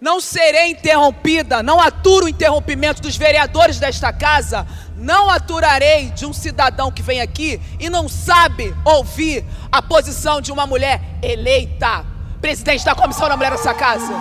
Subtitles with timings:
[0.00, 4.64] Não serei interrompida, não aturo o interrompimento dos vereadores desta casa,
[4.96, 10.52] não aturarei de um cidadão que vem aqui e não sabe ouvir a posição de
[10.52, 12.04] uma mulher eleita,
[12.40, 14.12] presidente da comissão da mulher dessa casa.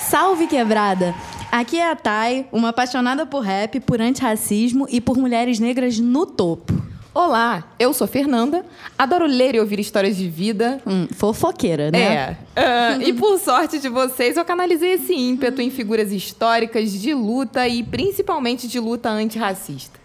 [0.00, 1.14] Salve quebrada!
[1.50, 6.26] Aqui é a Thay, uma apaixonada por rap, por antirracismo e por mulheres negras no
[6.26, 6.85] topo.
[7.18, 8.62] Olá, eu sou Fernanda,
[8.98, 10.82] adoro ler e ouvir histórias de vida.
[10.86, 12.36] Hum, fofoqueira, né?
[12.54, 12.98] É.
[12.98, 17.66] Uh, e por sorte de vocês, eu canalizei esse ímpeto em figuras históricas de luta
[17.66, 19.98] e principalmente de luta antirracista.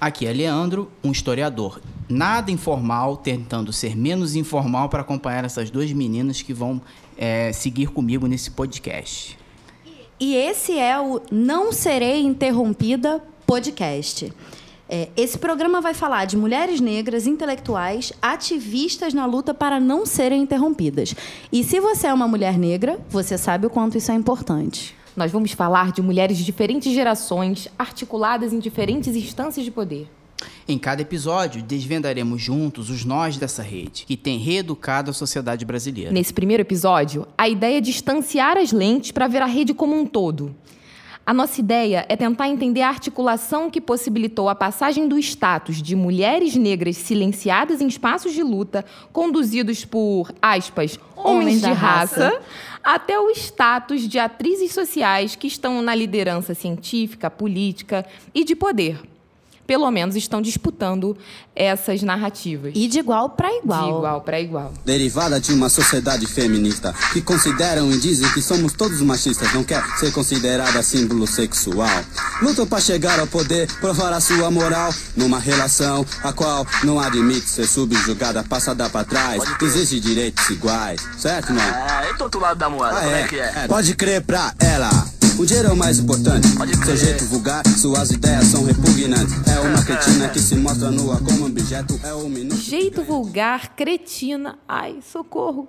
[0.00, 5.92] Aqui é Leandro, um historiador nada informal, tentando ser menos informal para acompanhar essas duas
[5.92, 6.80] meninas que vão
[7.14, 9.38] é, seguir comigo nesse podcast.
[10.18, 14.32] E esse é o Não Serei Interrompida podcast.
[14.94, 20.42] É, esse programa vai falar de mulheres negras intelectuais, ativistas na luta para não serem
[20.42, 21.14] interrompidas.
[21.50, 24.94] E se você é uma mulher negra, você sabe o quanto isso é importante.
[25.16, 30.10] Nós vamos falar de mulheres de diferentes gerações, articuladas em diferentes instâncias de poder.
[30.68, 36.12] Em cada episódio, desvendaremos juntos os nós dessa rede, que tem reeducado a sociedade brasileira.
[36.12, 40.04] Nesse primeiro episódio, a ideia é distanciar as lentes para ver a rede como um
[40.04, 40.54] todo.
[41.24, 45.94] A nossa ideia é tentar entender a articulação que possibilitou a passagem do status de
[45.94, 52.42] mulheres negras silenciadas em espaços de luta, conduzidos por, aspas, homens, de raça, raça,
[52.82, 59.11] até o status de atrizes sociais que estão na liderança científica, política e de poder
[59.66, 61.16] pelo menos estão disputando
[61.54, 62.72] essas narrativas.
[62.74, 63.82] E de igual para igual.
[63.82, 64.72] De igual para igual.
[64.84, 69.82] Derivada de uma sociedade feminista que consideram e dizem que somos todos machistas, não quer
[69.98, 71.88] ser considerada símbolo sexual.
[72.40, 77.48] Lutam para chegar ao poder, provar a sua moral numa relação a qual não admite
[77.48, 79.42] ser subjugada, passada para trás.
[79.60, 81.62] Exige direitos iguais, certo, não?
[81.62, 83.20] É, e do outro lado da moeda, ah, como é?
[83.20, 83.68] é que é?
[83.68, 84.90] Pode crer pra ela.
[85.42, 86.46] O dinheiro é o mais importante.
[86.84, 89.34] Seu jeito vulgar, suas ideias são repugnantes.
[89.48, 91.98] É uma cretina que se mostra nua como objeto.
[92.04, 92.60] É um minuto.
[92.60, 94.60] Jeito vulgar, cretina.
[94.68, 95.66] Ai, socorro.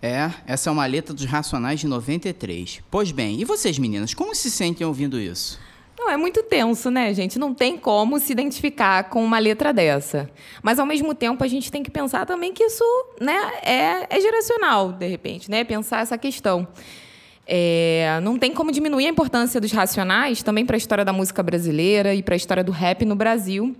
[0.00, 2.80] É, essa é uma letra dos Racionais de 93.
[2.90, 5.60] Pois bem, e vocês meninas, como se sentem ouvindo isso?
[5.98, 7.38] Não, é muito tenso, né, gente?
[7.38, 10.30] Não tem como se identificar com uma letra dessa.
[10.62, 12.84] Mas, ao mesmo tempo, a gente tem que pensar também que isso
[13.20, 15.62] né, é, é geracional, de repente, né?
[15.62, 16.66] Pensar essa questão.
[17.46, 21.42] É, não tem como diminuir a importância dos racionais também para a história da música
[21.42, 23.74] brasileira e para a história do rap no Brasil,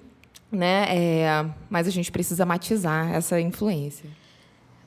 [0.53, 0.87] né?
[0.89, 4.09] É, mas a gente precisa matizar essa influência.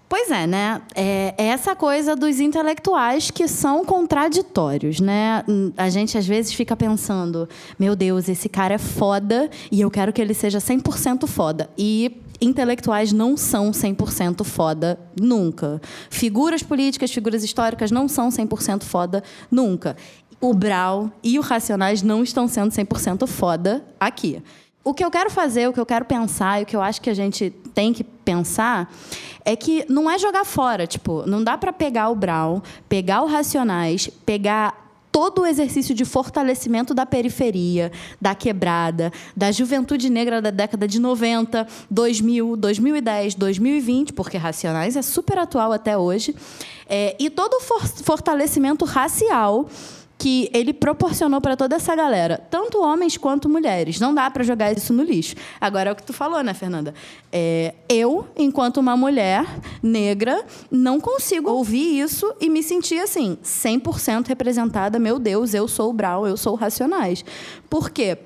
[0.10, 0.82] Pois é, né?
[0.96, 5.44] É, é essa coisa dos intelectuais que são contraditórios, né?
[5.76, 10.14] A gente às vezes fica pensando, meu Deus, esse cara é foda e eu quero
[10.14, 11.70] que ele seja 100% foda.
[11.78, 15.82] E intelectuais não são 100% foda nunca.
[16.10, 19.96] Figuras políticas, figuras históricas não são 100% foda nunca.
[20.40, 24.42] O Brau e o Racionais não estão sendo 100% foda aqui.
[24.84, 27.02] O que eu quero fazer, o que eu quero pensar e o que eu acho
[27.02, 28.94] que a gente tem que pensar
[29.44, 33.26] é que não é jogar fora, tipo, não dá para pegar o Brau, pegar o
[33.26, 34.87] Racionais, pegar
[35.18, 37.92] todo o exercício de fortalecimento da periferia,
[38.22, 45.02] da quebrada, da juventude negra da década de 90, 2000, 2010, 2020, porque Racionais é
[45.02, 46.36] super atual até hoje,
[46.88, 49.68] é, e todo o for fortalecimento racial
[50.18, 54.00] que ele proporcionou para toda essa galera, tanto homens quanto mulheres.
[54.00, 55.36] Não dá para jogar isso no lixo.
[55.62, 56.94] Agora é o que tu falou, né, Fernanda?
[57.32, 59.46] É, eu, enquanto uma mulher
[59.82, 64.98] negra, não consigo ouvir isso e me sentir assim, 100% representada.
[64.98, 67.24] Meu Deus, eu sou o Brau, eu sou o Racionais.
[67.70, 68.18] Por quê?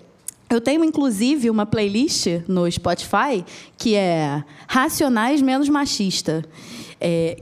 [0.50, 3.44] Eu tenho, inclusive, uma playlist no Spotify
[3.78, 6.44] que é Racionais Menos Machista.
[7.00, 7.38] É,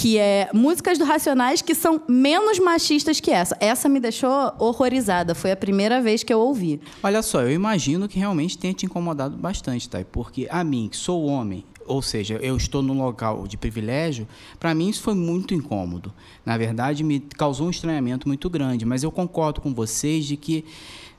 [0.00, 3.54] que é músicas do Racionais que são menos machistas que essa.
[3.60, 5.34] Essa me deixou horrorizada.
[5.34, 6.80] Foi a primeira vez que eu ouvi.
[7.02, 10.02] Olha só, eu imagino que realmente tenha te incomodado bastante, tá?
[10.10, 14.26] Porque a mim, que sou homem, ou seja, eu estou num local de privilégio,
[14.58, 16.10] para mim isso foi muito incômodo.
[16.46, 20.64] Na verdade, me causou um estranhamento muito grande, mas eu concordo com vocês de que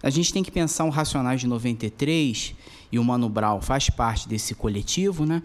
[0.02, 2.56] a gente tem que pensar um Racionais de 93
[2.92, 5.44] e o Mano Brown faz parte desse coletivo, né?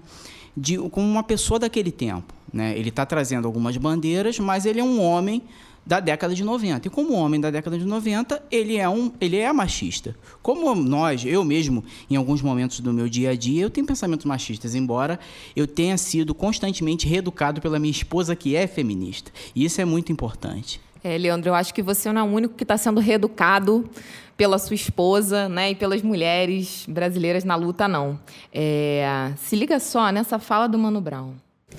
[0.57, 2.33] De, como uma pessoa daquele tempo.
[2.57, 2.77] Né?
[2.77, 5.43] Ele está trazendo algumas bandeiras, mas ele é um homem
[5.85, 6.89] da década de 90.
[6.89, 10.17] E como homem da década de 90, ele é um, ele é machista.
[10.43, 14.25] Como nós, eu mesmo, em alguns momentos do meu dia a dia, eu tenho pensamentos
[14.25, 15.21] machistas, embora
[15.55, 19.31] eu tenha sido constantemente reeducado pela minha esposa que é feminista.
[19.55, 20.81] E isso é muito importante.
[21.05, 23.89] É, Leandro, eu acho que você não é o único que está sendo reeducado
[24.35, 28.19] pela sua esposa né, e pelas mulheres brasileiras na luta, não.
[28.53, 31.35] É, se liga só nessa fala do Mano Brown.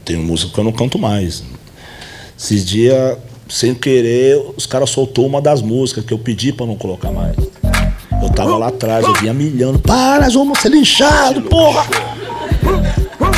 [0.08, 1.44] Tem música que eu não canto mais.
[2.40, 3.18] Esses dias,
[3.50, 7.36] sem querer, os caras soltou uma das músicas que eu pedi pra não colocar mais.
[8.22, 9.80] Eu tava lá atrás, eu vinha milhando.
[9.80, 11.86] Para, nós vamos ser linchados, porra!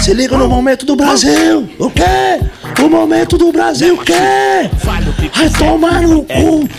[0.04, 1.68] Se liga no momento do Brasil!
[1.80, 2.40] O quê?
[2.84, 4.14] O momento do Brasil, o quê?
[5.36, 6.70] Vai tomar no cu!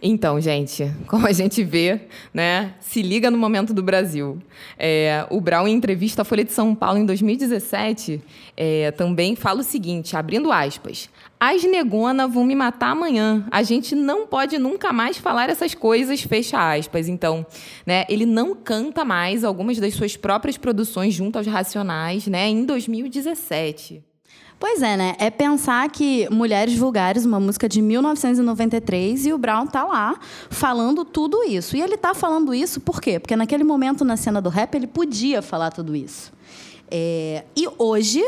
[0.00, 2.02] Então, gente, como a gente vê,
[2.32, 4.38] né, se liga no momento do Brasil.
[4.78, 8.22] É, o Brown, em entrevista à Folha de São Paulo em 2017,
[8.56, 11.10] é, também fala o seguinte, abrindo aspas,
[11.40, 13.46] as negona vão me matar amanhã.
[13.50, 17.08] A gente não pode nunca mais falar essas coisas, fecha aspas.
[17.08, 17.44] Então,
[17.86, 22.64] né, ele não canta mais algumas das suas próprias produções junto aos Racionais, né, em
[22.64, 24.07] 2017.
[24.58, 25.14] Pois é, né?
[25.18, 30.18] É pensar que Mulheres Vulgares, uma música de 1993, e o Brown tá lá
[30.50, 31.76] falando tudo isso.
[31.76, 33.20] E ele tá falando isso por quê?
[33.20, 36.32] Porque naquele momento na cena do rap ele podia falar tudo isso.
[36.90, 37.44] É...
[37.56, 38.24] E hoje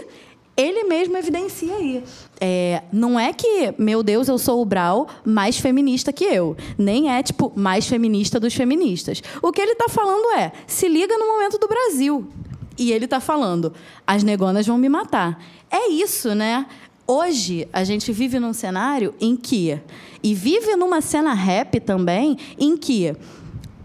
[0.57, 2.05] ele mesmo evidencia aí.
[2.41, 6.57] É, não é que, meu Deus, eu sou o Brau mais feminista que eu.
[6.77, 9.23] Nem é, tipo, mais feminista dos feministas.
[9.43, 12.29] O que ele está falando é, se liga no momento do Brasil.
[12.79, 13.73] E ele está falando,
[14.07, 15.43] as negonas vão me matar.
[15.71, 16.67] É isso, né?
[17.07, 19.81] Hoje, a gente vive num cenário em que...
[20.23, 23.17] E vive numa cena rap também, em que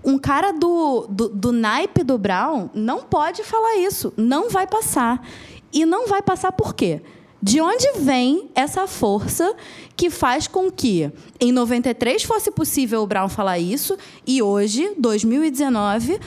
[0.03, 4.13] um cara do, do, do naipe do Brown não pode falar isso.
[4.15, 5.25] Não vai passar.
[5.73, 7.01] E não vai passar por quê?
[7.41, 9.55] De onde vem essa força
[9.95, 16.19] que faz com que em 93 fosse possível o Brown falar isso e hoje, 2019,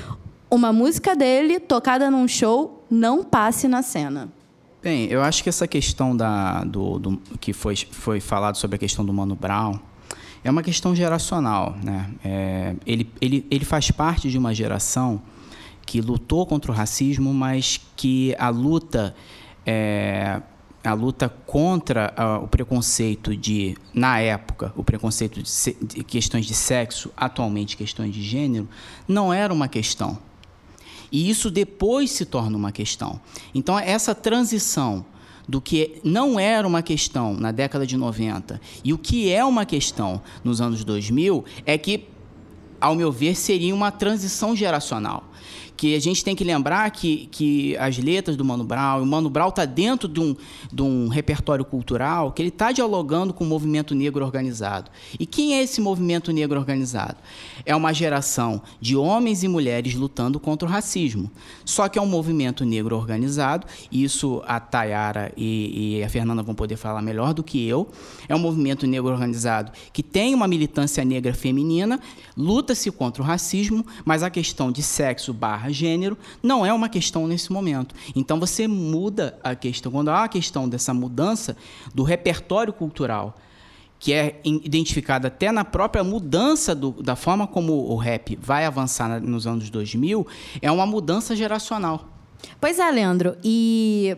[0.51, 4.29] uma música dele tocada num show não passe na cena?
[4.83, 8.79] Bem, eu acho que essa questão da, do, do, que foi, foi falado sobre a
[8.79, 9.79] questão do Mano Brown
[10.45, 11.77] é uma questão geracional.
[11.83, 12.11] Né?
[12.25, 15.21] É, ele, ele, ele faz parte de uma geração
[15.85, 19.15] que lutou contra o racismo, mas que a luta
[19.67, 20.41] é,
[20.85, 27.11] a luta contra o preconceito de, na época, o preconceito de, de, questões de sexo,
[27.17, 28.69] atualmente questões de gênero,
[29.07, 30.19] não era uma questão.
[31.11, 33.21] E isso depois se torna uma questão.
[33.55, 35.05] Então, essa transição
[35.49, 39.65] do que não era uma questão na década de 90 e o que é uma
[39.65, 42.07] questão nos anos 2000 é que,
[42.79, 45.28] ao meu ver, seria uma transição geracional
[45.79, 49.31] que a gente tem que lembrar que, que as letras do Mano Brown, o Mano
[49.31, 50.35] Brown está dentro de um,
[50.73, 54.91] de um repertório cultural que ele está dialogando com o movimento negro organizado.
[55.21, 57.19] E quem é esse movimento negro organizado?
[57.65, 61.31] É uma geração de homens e mulheres lutando contra o racismo.
[61.65, 66.57] Só que é um movimento negro organizado, isso a Tayara e, e a Fernanda vão
[66.57, 67.89] poder falar melhor do que eu.
[68.29, 72.01] É um movimento negro organizado que tem uma militância negra feminina,
[72.37, 77.27] luta-se contra o racismo, mas a questão de sexo barra gênero, não é uma questão
[77.27, 77.95] nesse momento.
[78.15, 79.91] Então você muda a questão.
[79.93, 81.57] Quando há a questão dessa mudança
[81.95, 83.35] do repertório cultural,
[83.99, 89.21] que é identificada até na própria mudança do, da forma como o rap vai avançar
[89.21, 90.27] nos anos 2000,
[90.63, 92.09] é uma mudança geracional.
[92.61, 93.37] Pois é, Leandro.
[93.43, 94.17] E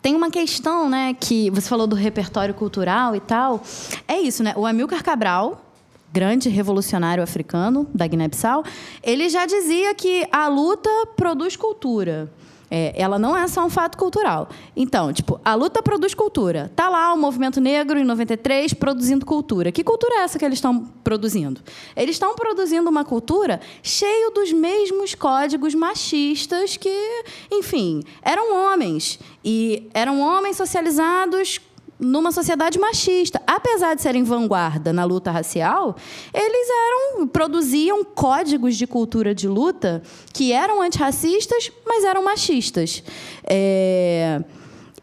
[0.00, 3.62] tem uma questão, né, que você falou do repertório cultural e tal.
[4.08, 4.54] É isso, né?
[4.56, 5.71] O Amilcar Cabral,
[6.12, 8.64] grande revolucionário africano da Guiné-Bissau,
[9.02, 12.30] ele já dizia que a luta produz cultura.
[12.74, 14.48] É, ela não é só um fato cultural.
[14.74, 16.72] Então, tipo, a luta produz cultura.
[16.74, 19.70] Tá lá o movimento negro em 93 produzindo cultura.
[19.70, 21.60] Que cultura é essa que eles estão produzindo?
[21.94, 29.90] Eles estão produzindo uma cultura cheio dos mesmos códigos machistas que, enfim, eram homens e
[29.92, 31.60] eram homens socializados
[32.02, 33.40] numa sociedade machista.
[33.46, 35.94] Apesar de serem vanguarda na luta racial,
[36.34, 43.02] eles eram produziam códigos de cultura de luta que eram antirracistas, mas eram machistas.
[43.44, 44.42] É...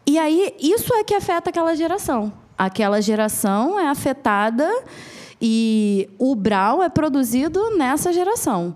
[0.06, 2.34] E aí isso é que afeta aquela geração.
[2.58, 4.70] Aquela geração é afetada
[5.42, 8.76] e o Brau é produzido nessa geração.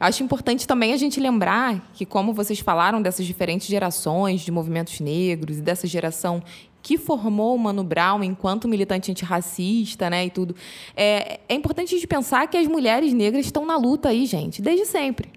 [0.00, 5.00] Acho importante também a gente lembrar que, como vocês falaram dessas diferentes gerações de movimentos
[5.00, 6.40] negros e dessa geração
[6.88, 10.56] que formou o Mano Brown enquanto militante antirracista, né, e tudo.
[10.96, 14.62] É, é importante a gente pensar que as mulheres negras estão na luta aí, gente,
[14.62, 15.28] desde sempre.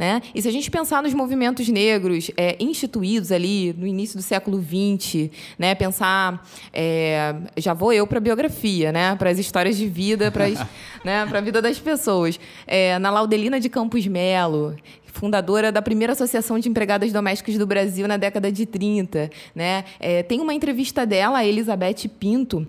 [0.00, 0.22] Né?
[0.34, 4.58] E se a gente pensar nos movimentos negros é, instituídos ali no início do século
[4.58, 5.28] XX,
[5.58, 5.74] né?
[5.74, 6.42] pensar.
[6.72, 9.14] É, já vou eu para a biografia, né?
[9.16, 10.48] para as histórias de vida, para
[11.04, 11.28] né?
[11.30, 12.40] a vida das pessoas.
[12.66, 18.08] É, na Laudelina de Campos Melo, fundadora da primeira Associação de Empregadas Domésticas do Brasil
[18.08, 19.30] na década de 30.
[19.54, 19.84] Né?
[19.98, 22.66] É, tem uma entrevista dela, a Elizabeth Pinto,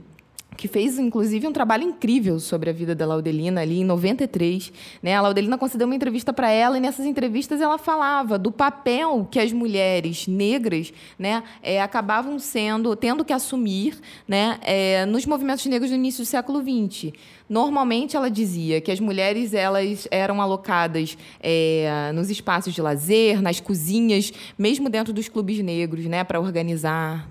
[0.58, 4.72] que fez, inclusive, um trabalho incrível sobre a vida da Laudelina ali em 93.
[5.02, 5.16] Né?
[5.16, 9.40] A Laudelina concedeu uma entrevista para ela e nessas entrevistas ela falava do papel que
[9.40, 15.90] as mulheres negras né, é, acabavam sendo, tendo que assumir né, é, nos movimentos negros
[15.90, 17.14] do início do século XX.
[17.50, 23.60] Normalmente, ela dizia que as mulheres elas eram alocadas é, nos espaços de lazer, nas
[23.60, 27.28] cozinhas, mesmo dentro dos clubes negros, né, para organizar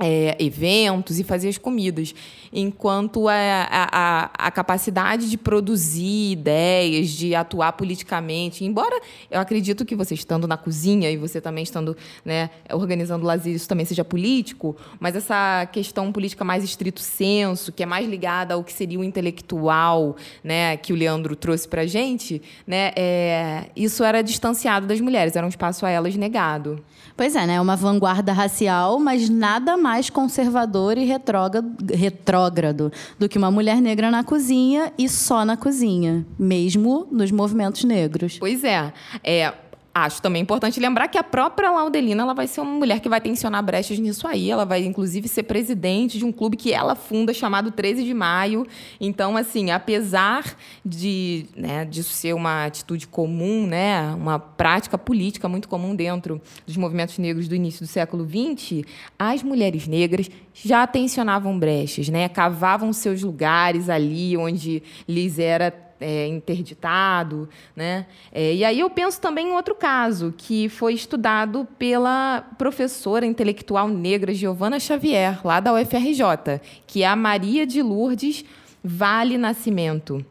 [0.00, 2.14] é, eventos e fazer as comidas,
[2.52, 3.34] enquanto a,
[3.70, 10.48] a, a, capacidade de produzir ideias, de atuar politicamente, embora eu acredito que você estando
[10.48, 15.66] na cozinha e você também estando né, organizando lazer, isso também seja político, mas essa
[15.66, 20.76] questão política mais estrito senso, que é mais ligada ao que seria o intelectual, né,
[20.76, 25.48] que o Leandro trouxe para gente, né, é, isso era distanciado das mulheres, era um
[25.48, 26.82] espaço a elas negado.
[27.16, 27.60] Pois é, né?
[27.60, 34.24] Uma vanguarda racial, mas nada mais conservador e retrógrado do que uma mulher negra na
[34.24, 38.38] cozinha e só na cozinha, mesmo nos movimentos negros.
[38.38, 38.90] Pois é.
[39.22, 39.52] é
[39.96, 43.20] Acho também importante lembrar que a própria Laudelina ela vai ser uma mulher que vai
[43.20, 44.50] tensionar brechas nisso aí.
[44.50, 48.66] Ela vai, inclusive, ser presidente de um clube que ela funda chamado 13 de Maio.
[49.00, 55.68] Então, assim, apesar de né, disso ser uma atitude comum, né, uma prática política muito
[55.68, 58.84] comum dentro dos movimentos negros do início do século XX,
[59.16, 65.70] as mulheres negras já tensionavam brechas, né, cavavam seus lugares ali onde lhes era
[66.04, 67.48] é, interditado.
[67.74, 68.06] Né?
[68.30, 73.88] É, e aí eu penso também em outro caso, que foi estudado pela professora intelectual
[73.88, 78.44] negra Giovana Xavier, lá da UFRJ, que é a Maria de Lourdes
[78.82, 80.24] Vale Nascimento,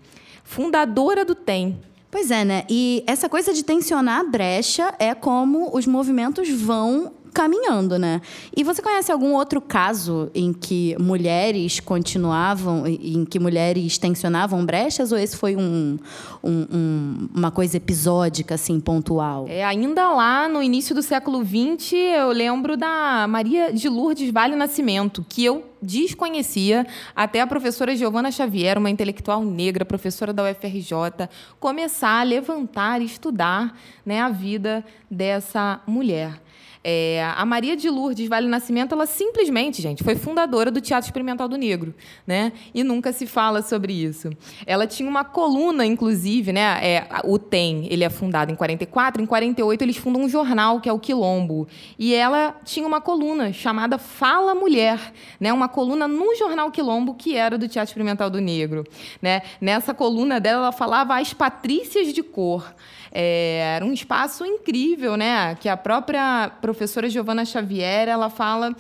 [0.44, 1.80] fundadora do TEM,
[2.12, 2.64] Pois é, né?
[2.70, 8.22] E essa coisa de tensionar a brecha é como os movimentos vão caminhando, né?
[8.56, 15.12] E você conhece algum outro caso em que mulheres continuavam, em que mulheres tensionavam brechas,
[15.12, 15.98] ou esse foi um,
[16.44, 19.46] um, um, uma coisa episódica, assim, pontual?
[19.50, 24.56] É, ainda lá no início do século XX, eu lembro da Maria de Lourdes Vale
[24.56, 31.28] Nascimento, que eu desconhecia até a professora Giovana Xavier, uma intelectual negra, professora da UFRJ,
[31.60, 36.42] começar a levantar e estudar né, a vida dessa mulher.
[36.84, 41.48] É, a Maria de Lourdes Vale Nascimento, ela simplesmente, gente, foi fundadora do Teatro Experimental
[41.48, 41.94] do Negro,
[42.28, 42.52] né?
[42.74, 44.32] E nunca se fala sobre isso.
[44.66, 46.80] Ela tinha uma coluna, inclusive, né?
[46.86, 50.90] É, o TEM, ele é fundado em 44, em 48 eles fundam um jornal que
[50.90, 51.68] é o Quilombo.
[51.98, 55.00] E ela tinha uma coluna chamada Fala Mulher,
[55.40, 55.54] né?
[55.54, 58.84] Uma coluna no jornal Quilombo que era do Teatro Experimental do Negro,
[59.22, 59.42] né?
[59.62, 62.74] Nessa coluna dela ela falava as patrícias de cor.
[63.16, 65.54] É, era um espaço incrível, né?
[65.56, 68.76] Que a própria professora Giovana Xavier ela fala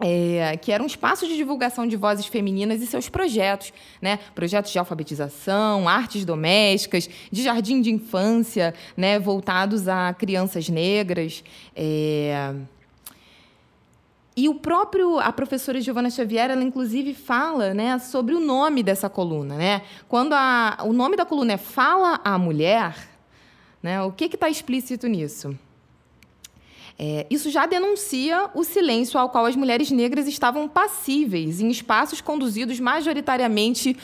[0.00, 3.72] é, que era um espaço de divulgação de vozes femininas e seus projetos,
[4.02, 4.18] né?
[4.34, 9.18] Projetos de alfabetização, artes domésticas, de jardim de infância, né?
[9.20, 11.44] Voltados a crianças negras.
[11.76, 12.54] É...
[14.36, 19.10] E o próprio a professora Giovana Xavier, ela inclusive fala, né, sobre o nome dessa
[19.10, 19.82] coluna, né?
[20.08, 23.09] Quando a, o nome da coluna é Fala a Mulher,
[23.82, 24.02] né?
[24.02, 25.56] O que está explícito nisso?
[27.02, 32.20] É, isso já denuncia o silêncio ao qual as mulheres negras estavam passíveis em espaços
[32.20, 33.96] conduzidos majoritariamente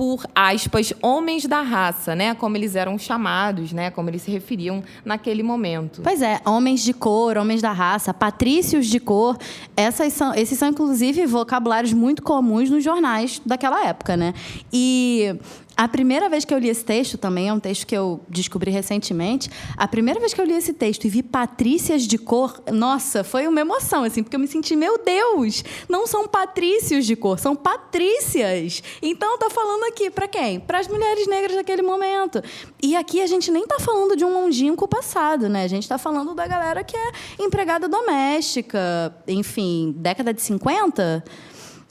[0.00, 4.82] por aspas homens da raça, né, como eles eram chamados, né, como eles se referiam
[5.04, 6.00] naquele momento.
[6.02, 9.36] Pois é, homens de cor, homens da raça, patrícios de cor,
[9.76, 14.32] essas são, esses são inclusive vocabulários muito comuns nos jornais daquela época, né?
[14.72, 15.36] E
[15.76, 18.70] a primeira vez que eu li esse texto também é um texto que eu descobri
[18.70, 19.50] recentemente.
[19.76, 23.46] A primeira vez que eu li esse texto e vi Patrícias de cor, nossa, foi
[23.46, 27.56] uma emoção assim, porque eu me senti, meu Deus, não são patrícios de cor, são
[27.56, 28.82] patrícias.
[29.00, 30.60] Então tá falando aqui para quem?
[30.60, 32.42] Para as mulheres negras daquele momento.
[32.82, 35.64] E aqui a gente nem tá falando de um longínquo passado, né?
[35.64, 41.24] A gente tá falando da galera que é empregada doméstica, enfim, década de 50.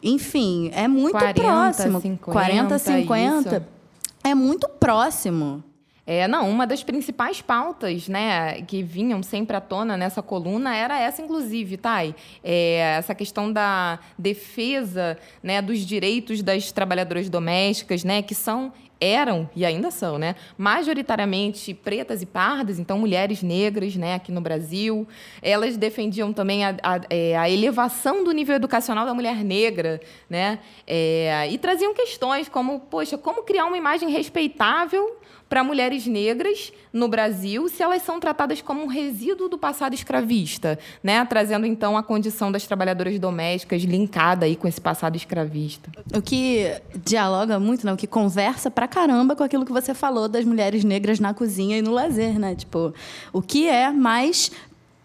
[0.02, 2.02] Enfim, é muito 40, próximo.
[2.02, 3.58] 50, 40, 50.
[3.58, 3.80] Isso
[4.24, 5.64] é muito próximo.
[6.06, 11.00] É, não, uma das principais pautas, né, que vinham sempre à tona nessa coluna era
[11.00, 18.24] essa, inclusive, Thay, é, essa questão da defesa, né, dos direitos das trabalhadoras domésticas, né,
[18.24, 24.16] que são eram e ainda são, né, majoritariamente pretas e pardas, então mulheres negras, né,
[24.16, 25.08] aqui no Brasil.
[25.42, 30.60] Elas defendiam também a, a, é, a elevação do nível educacional da mulher negra, né,
[30.86, 35.18] é, e traziam questões como, poxa, como criar uma imagem respeitável
[35.50, 40.78] para mulheres negras no Brasil se elas são tratadas como um resíduo do passado escravista,
[41.04, 41.26] né?
[41.26, 45.90] Trazendo então a condição das trabalhadoras domésticas linkada aí com esse passado escravista.
[46.16, 46.72] O que
[47.04, 50.84] dialoga muito, não, o que conversa pra caramba com aquilo que você falou das mulheres
[50.84, 52.54] negras na cozinha e no lazer, né?
[52.54, 52.94] Tipo,
[53.34, 54.52] o que é mais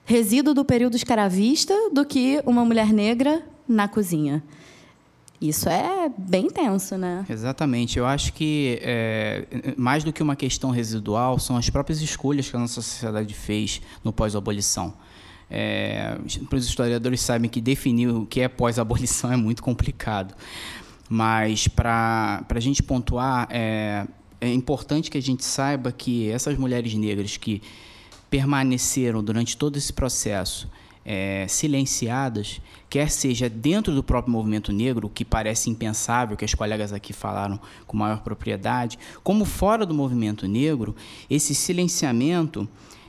[0.04, 4.42] resíduo do período escravista do que uma mulher negra na cozinha?
[5.40, 7.26] Isso é bem tenso, né?
[7.28, 7.98] Exatamente.
[7.98, 12.56] Eu acho que é, mais do que uma questão residual, são as próprias escolhas que
[12.56, 14.94] a nossa sociedade fez no pós-abolição.
[15.50, 20.34] É, os historiadores sabem que definir o que é pós-abolição é muito complicado.
[21.08, 24.06] Mas, para a gente pontuar, é,
[24.40, 27.60] é importante que a gente saiba que essas mulheres negras que
[28.30, 30.68] permaneceram durante todo esse processo
[31.04, 36.92] é, silenciadas, quer seja dentro do próprio movimento negro, que parece impensável, que as colegas
[36.92, 40.94] aqui falaram com maior propriedade, como fora do movimento negro,
[41.28, 42.68] esse silenciamento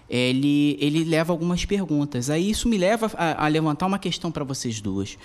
[0.10, 2.30] ele, ele leva algumas perguntas.
[2.30, 5.18] Aí isso me leva a, a levantar uma questão para vocês duas.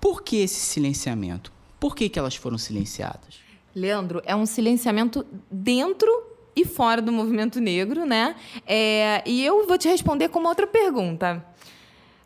[0.00, 1.52] Por que esse silenciamento?
[1.78, 3.42] Por que, que elas foram silenciadas?
[3.74, 6.08] Leandro, é um silenciamento dentro
[6.56, 8.36] e fora do movimento negro, né?
[8.66, 11.44] É, e eu vou te responder com uma outra pergunta.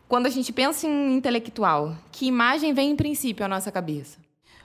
[0.09, 4.17] Quando a gente pensa em intelectual, que imagem vem em princípio à nossa cabeça?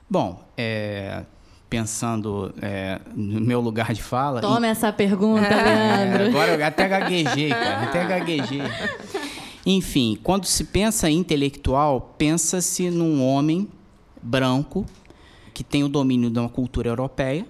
[0.09, 1.23] Bom, é,
[1.69, 4.41] pensando é, no meu lugar de fala.
[4.41, 6.29] Toma e, essa pergunta, é, Leandro.
[6.29, 7.83] Agora eu até gaguejei, cara.
[7.83, 8.63] Até gaguejei.
[9.67, 13.69] Enfim, quando se pensa em intelectual, pensa-se num homem
[14.23, 14.87] branco
[15.53, 17.47] que tem o domínio de uma cultura europeia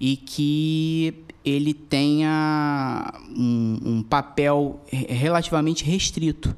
[0.00, 6.54] e que ele tenha um, um papel relativamente restrito,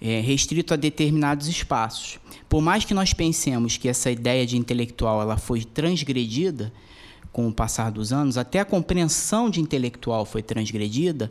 [0.00, 2.18] é, restrito a determinados espaços.
[2.48, 6.72] Por mais que nós pensemos que essa ideia de intelectual ela foi transgredida
[7.32, 11.30] com o passar dos anos, até a compreensão de intelectual foi transgredida,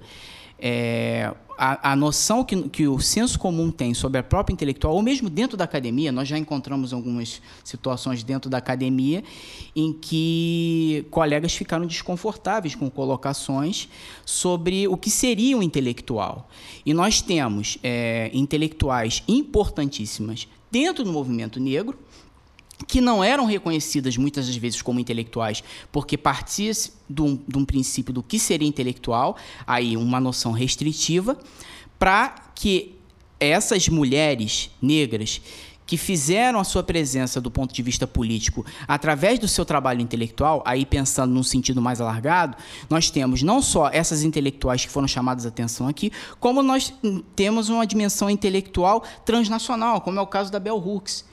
[0.67, 5.01] é, a, a, noção que, que o senso comum tem sobre a própria intelectual, ou
[5.03, 9.23] mesmo dentro da academia, nós já encontramos algumas situações dentro da academia
[9.75, 13.87] em que colegas ficaram desconfortáveis com colocações
[14.25, 16.49] sobre o que seria um intelectual.
[16.83, 21.95] E nós temos é, intelectuais importantíssimas dentro do movimento negro,
[22.87, 26.71] que não eram reconhecidas muitas das vezes como intelectuais, porque partia
[27.09, 31.37] de um, de um princípio do que seria intelectual, aí uma noção restritiva,
[31.97, 32.95] para que
[33.39, 35.41] essas mulheres negras
[35.85, 40.63] que fizeram a sua presença do ponto de vista político através do seu trabalho intelectual,
[40.65, 42.57] aí pensando num sentido mais alargado,
[42.89, 46.91] nós temos não só essas intelectuais que foram chamadas a atenção aqui, como nós
[47.35, 51.23] temos uma dimensão intelectual transnacional, como é o caso da Bell Hooks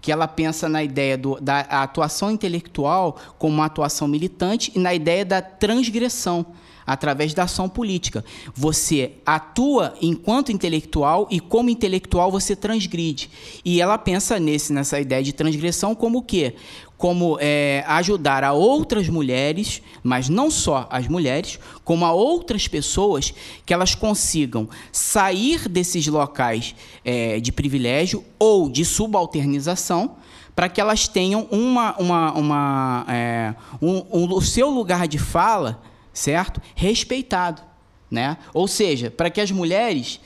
[0.00, 4.94] que ela pensa na ideia do, da atuação intelectual como uma atuação militante e na
[4.94, 6.46] ideia da transgressão
[6.92, 8.24] através da ação política.
[8.52, 13.30] Você atua enquanto intelectual e como intelectual você transgride.
[13.64, 16.54] E ela pensa nesse nessa ideia de transgressão como o quê?
[16.98, 23.32] como é, ajudar a outras mulheres, mas não só as mulheres, como a outras pessoas
[23.64, 30.16] que elas consigam sair desses locais é, de privilégio ou de subalternização
[30.54, 35.80] para que elas tenham uma, uma, uma é, um, um, o seu lugar de fala,
[36.12, 37.62] certo, respeitado,
[38.10, 38.36] né?
[38.52, 40.20] Ou seja, para que as mulheres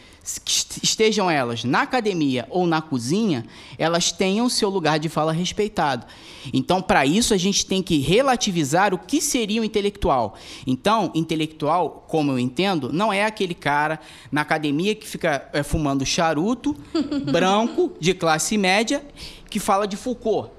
[0.83, 3.45] estejam elas na academia ou na cozinha,
[3.77, 6.07] elas tenham seu lugar de fala respeitado.
[6.53, 10.35] Então, para isso, a gente tem que relativizar o que seria o intelectual.
[10.67, 14.01] Então, intelectual, como eu entendo, não é aquele cara
[14.33, 16.75] na academia que fica é, fumando charuto,
[17.31, 19.05] branco, de classe média,
[19.51, 20.51] que fala de Foucault.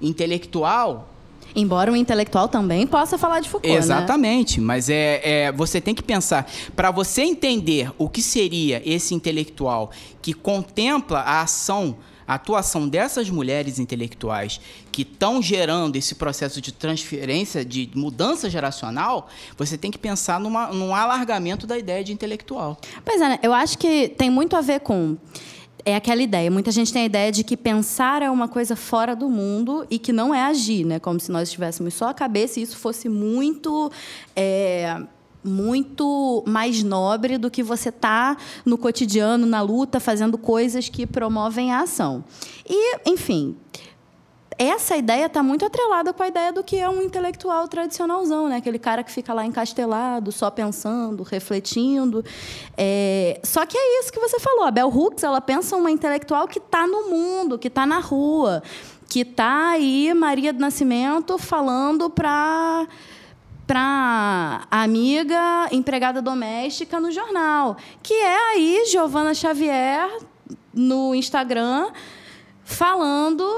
[0.00, 1.11] Intelectual
[1.54, 3.72] Embora o intelectual também possa falar de Foucault.
[3.72, 3.78] Né?
[3.78, 4.66] Exatamente, né?
[4.66, 9.90] mas é, é, você tem que pensar, para você entender o que seria esse intelectual
[10.20, 14.60] que contempla a ação, a atuação dessas mulheres intelectuais
[14.90, 20.68] que estão gerando esse processo de transferência, de mudança geracional, você tem que pensar numa,
[20.68, 22.78] num alargamento da ideia de intelectual.
[23.04, 23.38] Pois é, né?
[23.42, 25.16] eu acho que tem muito a ver com
[25.84, 26.50] é aquela ideia.
[26.50, 29.98] Muita gente tem a ideia de que pensar é uma coisa fora do mundo e
[29.98, 30.98] que não é agir, né?
[30.98, 33.90] Como se nós estivéssemos só a cabeça e isso fosse muito.
[34.34, 35.00] É,
[35.44, 41.72] muito mais nobre do que você tá no cotidiano, na luta, fazendo coisas que promovem
[41.72, 42.24] a ação.
[42.64, 43.56] E, enfim,
[44.58, 48.56] essa ideia está muito atrelada com a ideia do que é um intelectual tradicionalzão, né?
[48.56, 52.24] Aquele cara que fica lá encastelado, só pensando, refletindo.
[52.76, 53.40] É...
[53.44, 54.64] Só que é isso que você falou.
[54.64, 58.62] A Bell Hooks, ela pensa uma intelectual que está no mundo, que está na rua,
[59.08, 62.86] que está aí Maria do Nascimento falando para
[63.64, 70.10] para amiga empregada doméstica no jornal, que é aí Giovana Xavier
[70.74, 71.90] no Instagram
[72.64, 73.48] falando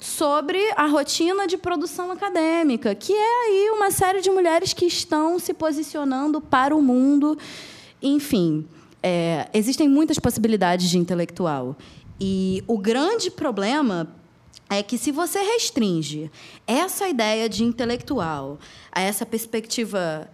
[0.00, 5.38] sobre a rotina de produção acadêmica, que é aí uma série de mulheres que estão
[5.38, 7.38] se posicionando para o mundo.
[8.02, 8.66] Enfim,
[9.02, 11.76] é, existem muitas possibilidades de intelectual.
[12.18, 14.08] E o grande problema
[14.70, 16.30] é que se você restringe
[16.66, 18.58] essa ideia de intelectual
[18.90, 20.30] a essa perspectiva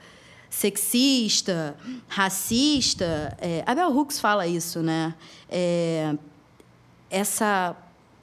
[0.48, 1.76] sexista,
[2.06, 5.14] racista, é, a Bell Hooks fala isso, né?
[5.50, 6.14] É,
[7.10, 7.76] essa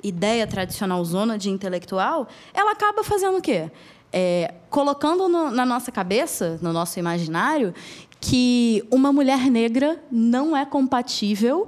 [0.03, 3.71] ideia tradicional zona de intelectual, ela acaba fazendo o quê?
[4.11, 7.73] É, colocando no, na nossa cabeça, no nosso imaginário,
[8.19, 11.67] que uma mulher negra não é compatível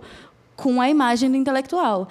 [0.55, 2.07] com a imagem do intelectual.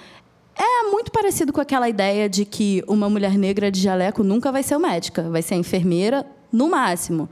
[0.55, 4.63] É muito parecido com aquela ideia de que uma mulher negra de jaleco nunca vai
[4.63, 7.29] ser médica, vai ser enfermeira no máximo.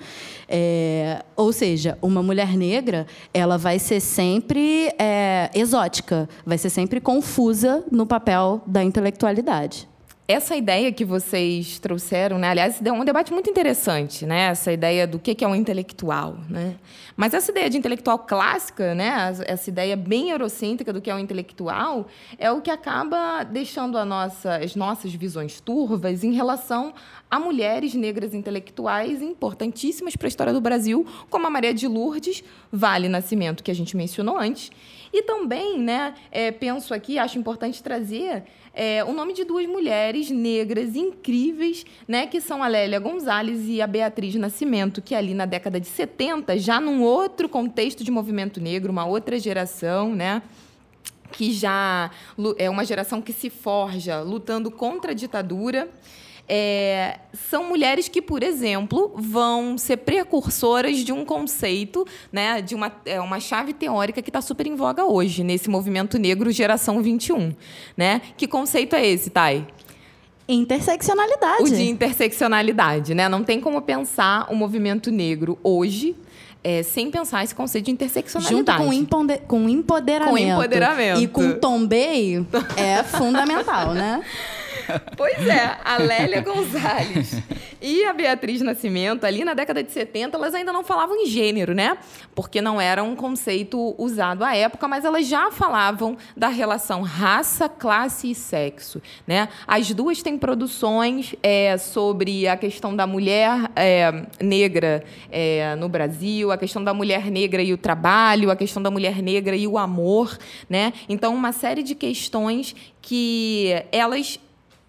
[0.47, 6.99] É, ou seja, uma mulher negra ela vai ser sempre é, exótica, vai ser sempre
[6.99, 9.92] confusa no papel da intelectualidade
[10.25, 12.49] essa ideia que vocês trouxeram, né?
[12.49, 14.43] aliás, é um debate muito interessante, né?
[14.43, 16.37] essa ideia do que é um intelectual.
[16.49, 16.75] Né?
[17.17, 19.33] Mas essa ideia de intelectual clássica, né?
[19.45, 22.07] essa ideia bem eurocêntrica do que é um intelectual,
[22.37, 26.93] é o que acaba deixando nossa, as nossas visões turvas em relação
[27.29, 32.43] a mulheres negras intelectuais importantíssimas para a história do Brasil, como a Maria de Lourdes,
[32.71, 34.71] Vale Nascimento, que a gente mencionou antes.
[35.13, 40.31] E também, né, é, penso aqui, acho importante trazer é, o nome de duas mulheres
[40.31, 45.45] negras incríveis, né, que são a Lélia Gonzalez e a Beatriz Nascimento, que ali na
[45.45, 50.41] década de 70, já num outro contexto de movimento negro, uma outra geração, né,
[51.31, 52.09] que já
[52.57, 55.87] é uma geração que se forja lutando contra a ditadura
[56.47, 62.91] é, são mulheres que, por exemplo, vão ser precursoras de um conceito, né, de uma,
[63.05, 67.53] é, uma chave teórica que está super em voga hoje, nesse movimento negro Geração 21.
[67.95, 68.21] Né?
[68.35, 69.65] Que conceito é esse, Thay?
[70.47, 71.63] Interseccionalidade.
[71.63, 73.29] O de interseccionalidade, né?
[73.29, 76.13] Não tem como pensar o movimento negro hoje
[76.63, 78.83] é, sem pensar esse conceito de interseccionalidade.
[78.83, 80.31] Junto com, com empoderamento.
[80.31, 81.21] Com empoderamento.
[81.21, 82.45] E com tombei
[82.77, 84.21] é fundamental, né?
[85.17, 87.41] Pois é, a Lélia Gonzalez
[87.81, 91.73] e a Beatriz Nascimento, ali na década de 70, elas ainda não falavam em gênero,
[91.73, 91.97] né?
[92.33, 97.67] Porque não era um conceito usado à época, mas elas já falavam da relação raça,
[97.67, 99.49] classe e sexo, né?
[99.67, 106.51] As duas têm produções é, sobre a questão da mulher é, negra é, no Brasil,
[106.51, 109.77] a questão da mulher negra e o trabalho, a questão da mulher negra e o
[109.77, 110.37] amor,
[110.69, 110.93] né?
[111.09, 114.39] Então, uma série de questões que elas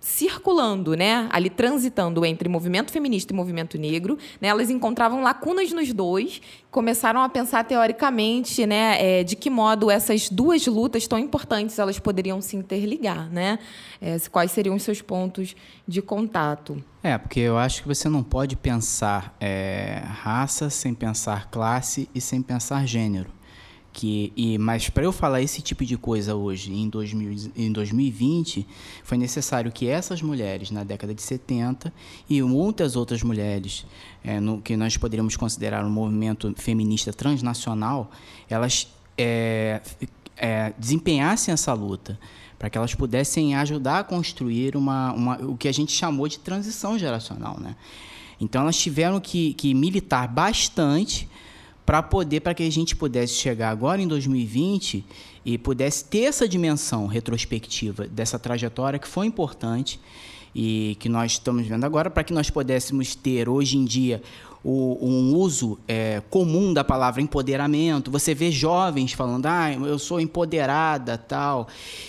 [0.05, 5.95] circulando, né, ali transitando entre movimento feminista e movimento negro, né, elas encontravam lacunas nos
[5.95, 11.79] dois, começaram a pensar teoricamente, né, é, de que modo essas duas lutas tão importantes
[11.79, 13.59] elas poderiam se interligar, né,
[13.99, 15.57] é, quais seriam os seus pontos
[15.88, 16.85] de contato.
[17.03, 22.21] É, porque eu acho que você não pode pensar é, raça sem pensar classe e
[22.21, 23.34] sem pensar gênero
[23.94, 28.66] que e mas para eu falar esse tipo de coisa hoje em, 2000, em 2020
[29.04, 31.94] foi necessário que essas mulheres na década de 70
[32.28, 33.87] e muitas outras mulheres
[34.24, 38.11] é, no que nós poderíamos considerar um movimento feminista transnacional
[38.50, 39.80] elas é,
[40.37, 42.18] é, desempenhassem essa luta
[42.59, 46.40] para que elas pudessem ajudar a construir uma, uma, o que a gente chamou de
[46.40, 47.76] transição geracional né?
[48.40, 51.28] Então elas tiveram que, que militar bastante
[51.85, 55.05] para poder para que a gente pudesse chegar agora em 2020
[55.44, 60.01] e pudesse ter essa dimensão retrospectiva dessa trajetória que foi importante
[60.55, 64.23] e que nós estamos vendo agora para que nós pudéssemos ter hoje em dia
[64.64, 68.11] o, um uso é, comum da palavra empoderamento.
[68.11, 71.68] Você vê jovens falando, ah, eu sou empoderada, tal,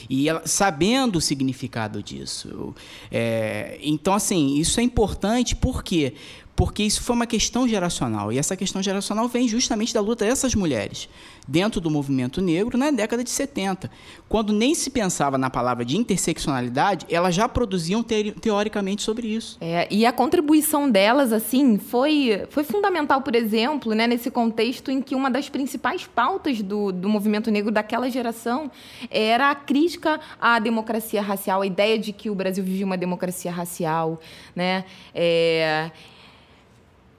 [0.10, 2.74] e ela, sabendo o significado disso.
[3.12, 6.14] É, então, assim, isso é importante por quê?
[6.56, 8.32] Porque isso foi uma questão geracional.
[8.32, 11.10] E essa questão geracional vem justamente da luta dessas mulheres
[11.48, 13.92] dentro do movimento negro na década de 70.
[14.28, 19.58] Quando nem se pensava na palavra de interseccionalidade, elas já produziam te teoricamente sobre isso.
[19.62, 25.02] É, e a contribuição delas, assim, foi, foi fundamental, por exemplo, né, nesse contexto em
[25.02, 28.72] que uma das principais pautas do, do movimento negro daquela geração
[29.12, 33.52] era a crítica à democracia racial, a ideia de que o Brasil vivia uma democracia
[33.52, 34.20] racial,
[34.56, 34.86] né?
[35.14, 35.92] É,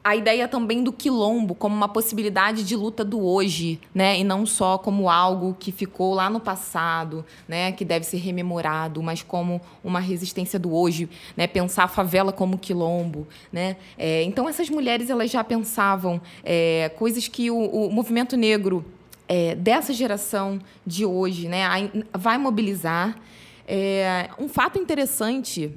[0.06, 4.16] a ideia também do quilombo como uma possibilidade de luta do hoje, né?
[4.16, 7.72] E não só como algo que ficou lá no passado, né?
[7.72, 11.48] Que deve ser rememorado, mas como uma resistência do hoje, né?
[11.48, 13.76] Pensar a favela como quilombo, né?
[13.98, 18.84] É, então essas mulheres elas já pensavam é, coisas que o, o movimento negro
[19.28, 21.64] é, dessa geração de hoje, né?
[22.12, 23.18] Vai mobilizar.
[23.66, 25.74] É, um fato interessante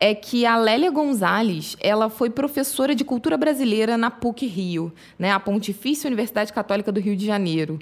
[0.00, 5.30] é que a Lélia Gonzalez ela foi professora de cultura brasileira na PUC Rio, né,
[5.30, 7.78] a Pontifícia Universidade Católica do Rio de Janeiro.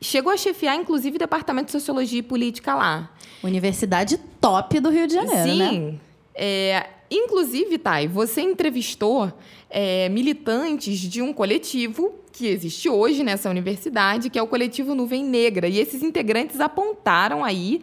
[0.00, 3.14] Chegou a chefiar, inclusive, o Departamento de Sociologia e Política lá.
[3.44, 5.58] Universidade top do Rio de Janeiro, Sim.
[5.58, 5.68] né?
[5.68, 6.00] Sim.
[6.34, 9.30] É, inclusive, Thay, você entrevistou
[9.68, 15.22] é, militantes de um coletivo que existe hoje nessa universidade, que é o coletivo Nuvem
[15.22, 15.68] Negra.
[15.68, 17.82] E esses integrantes apontaram aí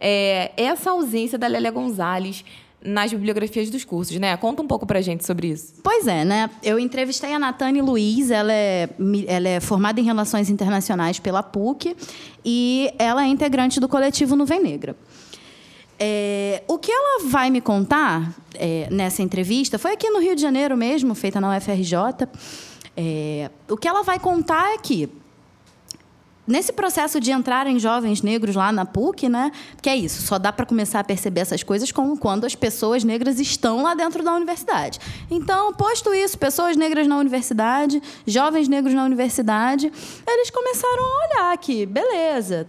[0.00, 2.42] é, essa ausência da Lélia Gonzalez
[2.82, 4.36] nas bibliografias dos cursos, né?
[4.36, 5.74] Conta um pouco pra gente sobre isso.
[5.82, 6.48] Pois é, né?
[6.62, 8.88] Eu entrevistei a Natane Luiz, ela é,
[9.26, 11.96] ela é formada em Relações Internacionais pela PUC
[12.44, 14.96] e ela é integrante do coletivo Nuvem Negra.
[16.00, 20.42] É, o que ela vai me contar é, nessa entrevista foi aqui no Rio de
[20.42, 22.28] Janeiro mesmo, feita na UFRJ.
[22.96, 25.08] É, o que ela vai contar é que
[26.48, 29.52] nesse processo de entrarem jovens negros lá na PUC, né?
[29.80, 33.38] Que é isso, só dá para começar a perceber essas coisas quando as pessoas negras
[33.38, 34.98] estão lá dentro da universidade.
[35.30, 39.92] Então, posto isso, pessoas negras na universidade, jovens negros na universidade,
[40.26, 42.66] eles começaram a olhar que, beleza,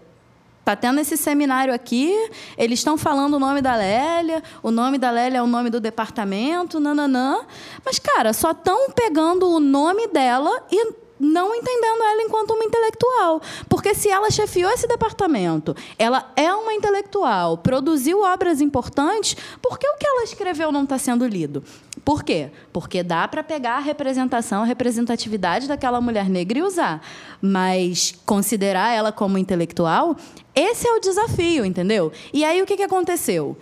[0.70, 2.14] Tá tendo esse seminário aqui,
[2.56, 5.80] eles estão falando o nome da Lélia, o nome da Lélia é o nome do
[5.80, 7.40] departamento, nananã.
[7.84, 13.42] Mas, cara, só estão pegando o nome dela e não entendendo ela enquanto uma intelectual.
[13.68, 19.88] Porque se ela chefiou esse departamento, ela é uma intelectual, produziu obras importantes, por que
[19.88, 21.64] o que ela escreveu não está sendo lido?
[22.06, 22.50] Por quê?
[22.72, 27.02] Porque dá para pegar a representação, a representatividade daquela mulher negra e usar.
[27.42, 30.16] Mas considerar ela como intelectual,
[30.56, 32.12] esse é o desafio, entendeu?
[32.34, 33.58] E aí o que, que aconteceu?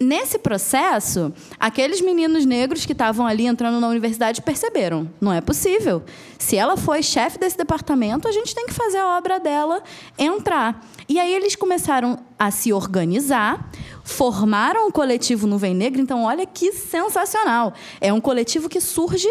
[0.00, 6.04] Nesse processo, aqueles meninos negros que estavam ali entrando na universidade perceberam: não é possível.
[6.38, 9.82] Se ela foi chefe desse departamento, a gente tem que fazer a obra dela
[10.16, 10.86] entrar.
[11.08, 13.70] E aí eles começaram a se organizar,
[14.04, 16.00] formaram o coletivo Nuvem Negra.
[16.00, 17.74] Então, olha que sensacional!
[18.00, 19.28] É um coletivo que surge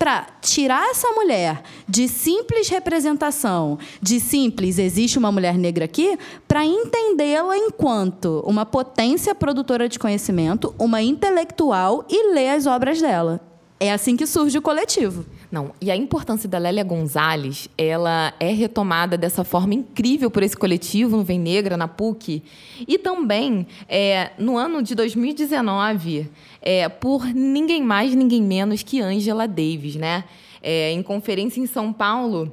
[0.00, 6.64] para tirar essa mulher de simples representação, de simples existe uma mulher negra aqui, para
[6.64, 13.42] entendê-la enquanto uma potência produtora de conhecimento, uma intelectual e ler as obras dela.
[13.78, 15.26] É assim que surge o coletivo.
[15.50, 20.56] Não, e a importância da Lélia Gonzalez, ela é retomada dessa forma incrível por esse
[20.56, 22.40] coletivo no Vem Negra, na PUC,
[22.86, 26.30] e também é, no ano de 2019,
[26.62, 30.24] é, por ninguém mais, ninguém menos que Angela Davis, né?
[30.62, 32.52] É, em conferência em São Paulo,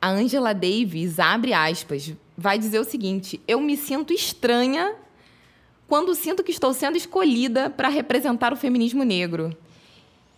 [0.00, 4.96] a Angela Davis, abre aspas, vai dizer o seguinte: Eu me sinto estranha
[5.86, 9.56] quando sinto que estou sendo escolhida para representar o feminismo negro.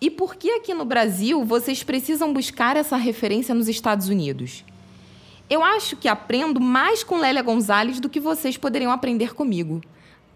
[0.04, 4.62] E por que aqui no Brasil vocês precisam buscar essa referência nos Estados Unidos?
[5.48, 9.80] Eu acho que aprendo mais com Lélia Gonzalez do que vocês poderiam aprender comigo.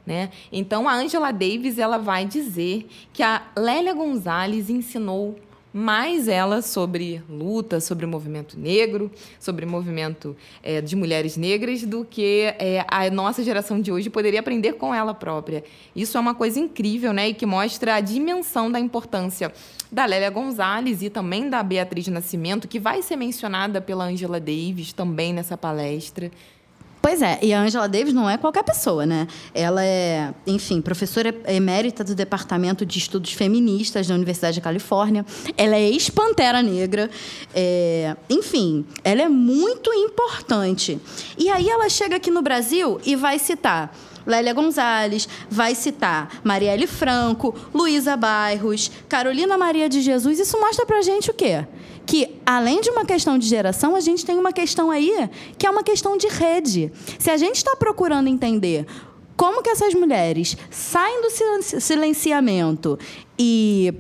[0.07, 0.31] Né?
[0.51, 5.39] Então, a Angela Davis ela vai dizer que a Lélia Gonzalez ensinou
[5.79, 11.85] mais ela sobre luta, sobre o movimento negro, sobre o movimento é, de mulheres negras,
[11.85, 15.63] do que é, a nossa geração de hoje poderia aprender com ela própria.
[15.95, 17.29] Isso é uma coisa incrível, né?
[17.29, 19.53] E que mostra a dimensão da importância
[19.91, 24.93] da Lélia Gonzalez e também da Beatriz Nascimento, que vai ser mencionada pela Angela Davis
[24.93, 26.31] também nessa palestra.
[27.01, 29.29] Pois é, e a Angela Davis não é qualquer pessoa, né?
[29.55, 35.25] Ela é, enfim, professora emérita do Departamento de Estudos Feministas da Universidade da Califórnia.
[35.57, 37.09] Ela é ex-pantera negra.
[37.55, 41.01] É, enfim, ela é muito importante.
[41.37, 43.95] E aí ela chega aqui no Brasil e vai citar
[44.27, 50.39] Lélia Gonzalez, vai citar Marielle Franco, Luísa Bairros, Carolina Maria de Jesus.
[50.39, 51.65] Isso mostra pra gente o quê?
[52.09, 55.71] Que, além de uma questão de geração, a gente tem uma questão aí que é
[55.71, 56.91] uma questão de rede.
[57.19, 58.87] Se a gente está procurando entender
[59.37, 61.29] como que essas mulheres saem do
[61.79, 62.99] silenciamento
[63.39, 63.93] e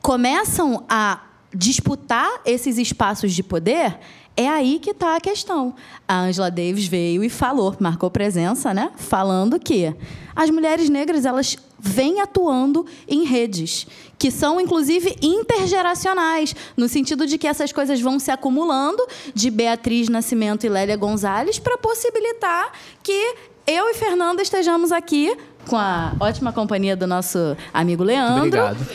[0.00, 3.98] começam a disputar esses espaços de poder,
[4.38, 5.74] é aí que está a questão.
[6.06, 8.92] A Angela Davis veio e falou, marcou presença, né?
[8.96, 9.92] Falando que
[10.34, 13.84] as mulheres negras elas vêm atuando em redes
[14.16, 20.08] que são inclusive intergeracionais, no sentido de que essas coisas vão se acumulando de Beatriz
[20.08, 22.70] Nascimento e Lélia Gonzalez para possibilitar
[23.02, 23.34] que
[23.66, 25.36] eu e Fernanda estejamos aqui
[25.68, 28.60] com a ótima companhia do nosso amigo Leandro.
[28.60, 28.86] Obrigado.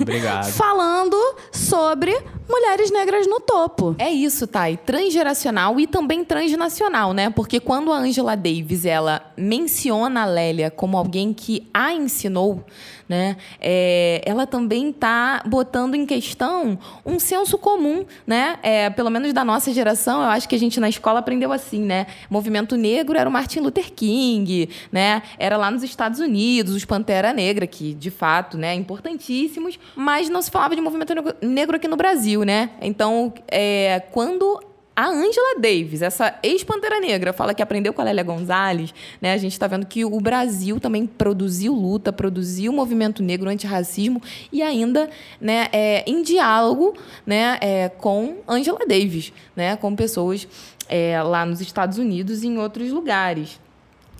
[0.00, 0.52] Obrigado.
[0.52, 1.16] Falando
[1.50, 2.16] sobre
[2.50, 3.94] mulheres negras no topo.
[3.98, 4.76] É isso, Thay.
[4.76, 7.30] Transgeracional e também transnacional, né?
[7.30, 12.64] Porque quando a Angela Davis ela menciona a Lélia como alguém que a ensinou,
[13.08, 13.36] né?
[13.60, 18.58] É, ela também está botando em questão um senso comum, né?
[18.62, 21.82] É, pelo menos da nossa geração, eu acho que a gente na escola aprendeu assim,
[21.82, 22.06] né?
[22.28, 25.22] Movimento negro era o Martin Luther King, né?
[25.38, 30.42] Era lá nos Estados Unidos, os Pantera Negra, que de fato, né, importantíssimos, mas não
[30.42, 32.39] se falava de movimento negro aqui no Brasil.
[32.40, 32.70] Brasil, né?
[32.80, 34.60] Então, é, quando
[34.94, 39.32] a Angela Davis, essa ex-Pantera Negra, fala que aprendeu com a Lélia Gonzalez, né?
[39.32, 44.20] A gente está vendo que o Brasil também produziu luta, produziu movimento negro antirracismo
[44.52, 45.08] e ainda,
[45.40, 50.46] né, é, em diálogo, né, é, com Angela Davis, né, com pessoas
[50.88, 53.60] é, lá nos Estados Unidos e em outros lugares.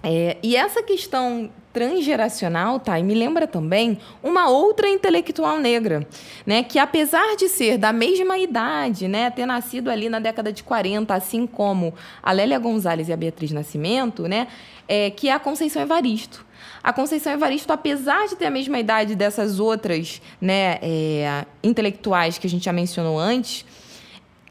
[0.03, 2.99] É, e essa questão transgeracional, tá?
[2.99, 6.07] E me lembra também uma outra intelectual negra,
[6.45, 10.63] né, que apesar de ser da mesma idade, né, ter nascido ali na década de
[10.63, 14.49] 40, assim como a Lélia Gonzalez e a Beatriz Nascimento, né,
[14.89, 16.45] é, que é a Conceição Evaristo.
[16.83, 22.47] A Conceição Evaristo, apesar de ter a mesma idade dessas outras, né, é, intelectuais que
[22.47, 23.65] a gente já mencionou antes,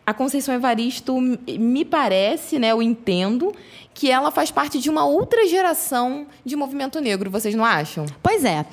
[0.10, 3.54] a Conceição Evaristo me parece, né, eu entendo
[3.94, 8.08] que ela faz parte de uma outra geração de movimento negro, vocês não acham?
[8.24, 8.66] Pois é.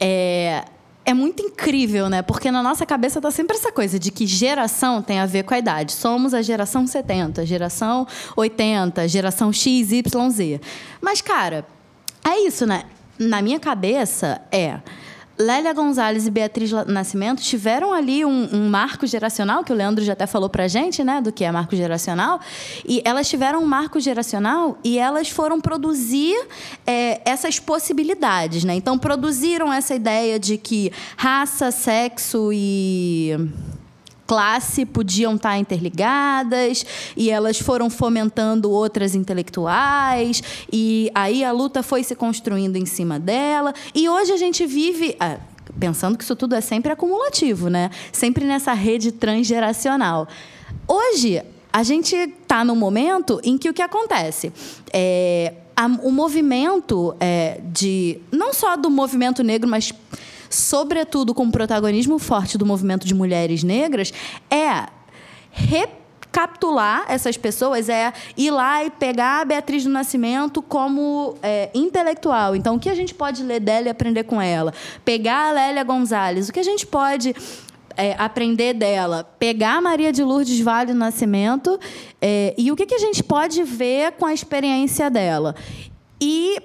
[0.00, 0.64] É,
[1.04, 2.22] é muito incrível, né?
[2.22, 5.52] Porque na nossa cabeça tá sempre essa coisa de que geração tem a ver com
[5.52, 5.92] a idade.
[5.92, 10.60] Somos a geração 70, geração 80, geração XYZ.
[11.02, 11.66] Mas, cara,
[12.24, 12.84] é isso, né?
[13.18, 14.80] Na minha cabeça é
[15.38, 20.12] Lélia Gonzalez e Beatriz Nascimento tiveram ali um, um, marco geracional, que o Leandro já
[20.14, 22.40] até falou pra gente, né, do que é marco geracional,
[22.86, 26.34] e elas tiveram um marco geracional e elas foram produzir
[26.84, 28.74] é, essas possibilidades, né?
[28.74, 33.36] Então, produziram essa ideia de que raça, sexo e
[34.28, 36.84] classe podiam estar interligadas
[37.16, 43.18] e elas foram fomentando outras intelectuais e aí a luta foi se construindo em cima
[43.18, 45.38] dela e hoje a gente vive ah,
[45.80, 47.90] pensando que isso tudo é sempre acumulativo, né?
[48.12, 50.28] Sempre nessa rede transgeracional.
[50.86, 54.52] Hoje a gente está no momento em que o que acontece
[54.92, 55.54] é
[56.02, 59.92] o movimento é, de não só do movimento negro, mas
[60.50, 64.12] sobretudo com o protagonismo forte do movimento de mulheres negras,
[64.50, 64.86] é
[65.50, 72.54] recapitular essas pessoas, é ir lá e pegar a Beatriz do Nascimento como é, intelectual.
[72.54, 74.72] Então, o que a gente pode ler dela e aprender com ela?
[75.04, 77.34] Pegar a Lélia Gonzalez, o que a gente pode
[77.96, 81.78] é, aprender dela, pegar Maria de Lourdes Vale do Nascimento
[82.22, 85.56] é, e o que, que a gente pode ver com a experiência dela.
[86.20, 86.62] E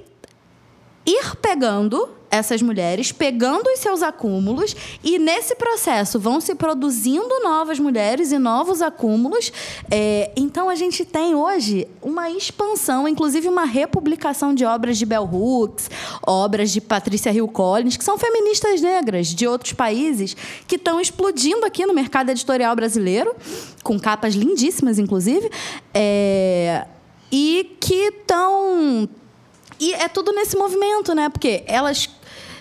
[1.05, 7.77] ir pegando essas mulheres pegando os seus acúmulos e nesse processo vão se produzindo novas
[7.77, 9.53] mulheres e novos acúmulos.
[9.91, 15.29] É, então a gente tem hoje uma expansão, inclusive uma republicação de obras de Bell
[15.31, 15.91] Hooks,
[16.25, 20.35] obras de Patrícia Hill Collins, que são feministas negras de outros países
[20.67, 23.35] que estão explodindo aqui no mercado editorial brasileiro,
[23.83, 25.51] com capas lindíssimas, inclusive,
[25.93, 26.87] é,
[27.31, 29.07] e que estão
[29.79, 31.27] e é tudo nesse movimento, né?
[31.27, 32.09] Porque elas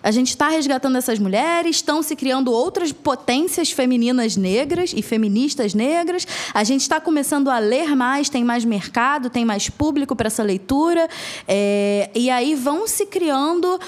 [0.02, 5.74] a gente está resgatando essas mulheres, estão se criando outras potências femininas negras e feministas
[5.74, 6.26] negras.
[6.52, 10.42] A gente está começando a ler mais, tem mais mercado, tem mais público para essa
[10.42, 11.08] leitura.
[11.46, 13.78] É, e aí vão se criando.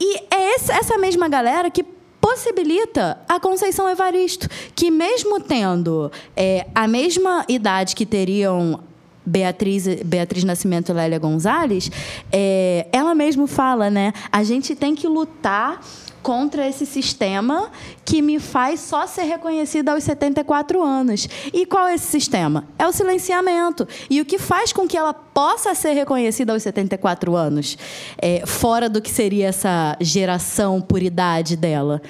[0.00, 1.84] E é essa mesma galera que
[2.22, 8.80] possibilita a Conceição Evaristo, que mesmo tendo é, a mesma idade que teriam
[9.24, 11.90] Beatriz, Beatriz Nascimento Lélia Gonzalez,
[12.30, 14.12] é, ela mesmo fala, né?
[14.30, 15.80] A gente tem que lutar
[16.22, 17.70] contra esse sistema
[18.04, 21.28] que me faz só ser reconhecida aos 74 anos.
[21.52, 22.64] E qual é esse sistema?
[22.78, 23.86] É o silenciamento.
[24.08, 27.76] E o que faz com que ela possa ser reconhecida aos 74 anos,
[28.18, 32.00] é, fora do que seria essa geração por idade dela?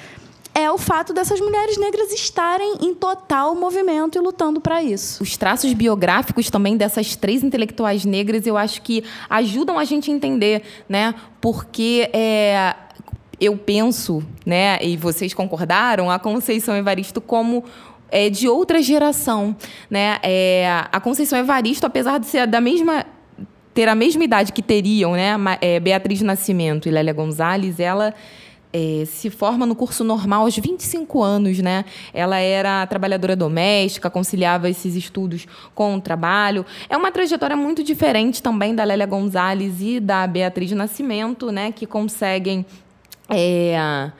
[0.55, 5.23] É o fato dessas mulheres negras estarem em total movimento e lutando para isso.
[5.23, 10.13] Os traços biográficos também dessas três intelectuais negras, eu acho que ajudam a gente a
[10.13, 11.15] entender, né?
[11.41, 12.75] Porque é,
[13.41, 17.63] eu penso, né, e vocês concordaram, a Conceição Evaristo como
[18.11, 19.55] é, de outra geração,
[19.89, 20.19] né?
[20.21, 23.05] É, a Conceição Evaristo, apesar de ser da mesma
[23.73, 28.13] ter a mesma idade que teriam, né, é, Beatriz Nascimento e Lélia Gonzalez, ela
[28.73, 31.85] é, se forma no curso normal aos 25 anos, né?
[32.11, 36.65] Ela era trabalhadora doméstica, conciliava esses estudos com o trabalho.
[36.89, 41.71] É uma trajetória muito diferente também da Lélia Gonzalez e da Beatriz Nascimento, né?
[41.71, 42.65] Que conseguem
[43.29, 44.11] é,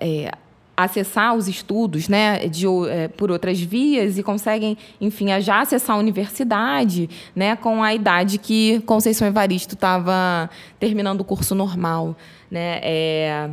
[0.00, 0.32] é,
[0.74, 5.98] acessar os estudos né, de, é, por outras vias e conseguem, enfim, já acessar a
[5.98, 12.16] universidade né, com a idade que Conceição Evaristo estava terminando o curso normal.
[12.50, 12.80] Né?
[12.82, 13.50] É,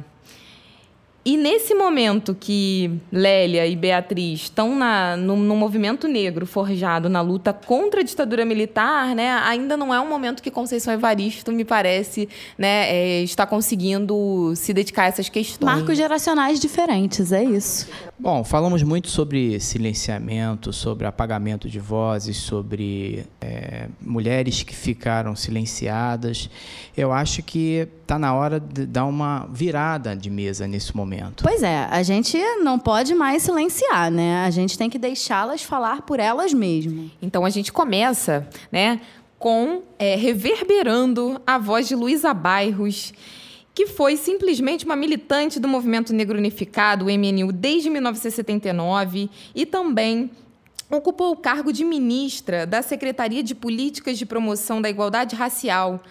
[1.26, 7.20] e nesse momento que Lélia e Beatriz estão na, no, no, movimento negro forjado na
[7.20, 11.66] luta contra a ditadura militar, né, ainda não é um momento que Conceição Evaristo, me
[11.66, 15.66] parece, né, é, está conseguindo se dedicar a essas questões.
[15.66, 17.88] Marcos geracionais diferentes, é isso.
[18.20, 26.52] Bom, falamos muito sobre silenciamento, sobre apagamento de vozes, sobre é, mulheres que ficaram silenciadas.
[26.96, 31.15] Eu acho que está na hora de dar uma virada de mesa nesse momento.
[31.42, 34.46] Pois é, a gente não pode mais silenciar, né?
[34.46, 37.12] A gente tem que deixá-las falar por elas mesmas.
[37.22, 39.02] Então a gente começa, né,
[39.38, 43.14] com é, reverberando a voz de Luísa Bairros
[43.76, 50.32] que foi simplesmente uma militante do movimento negro unificado, o MNU, desde 1979 e também
[50.90, 56.02] ocupou o cargo de ministra da Secretaria de Políticas de Promoção da Igualdade Racial,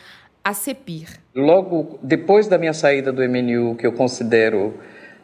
[0.45, 1.09] a CEPIR.
[1.35, 4.75] Logo depois da minha saída do MNU, que eu considero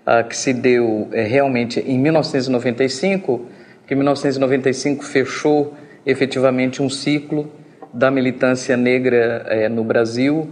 [0.07, 3.47] uh, que se deu uh, realmente em 1995,
[3.87, 5.75] que 1995 fechou
[6.07, 7.53] efetivamente um ciclo
[7.93, 10.49] da militância negra uh, no Brasil,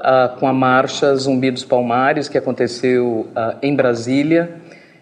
[0.00, 4.56] ah, com a marcha Zumbi dos Palmares, que aconteceu ah, em Brasília.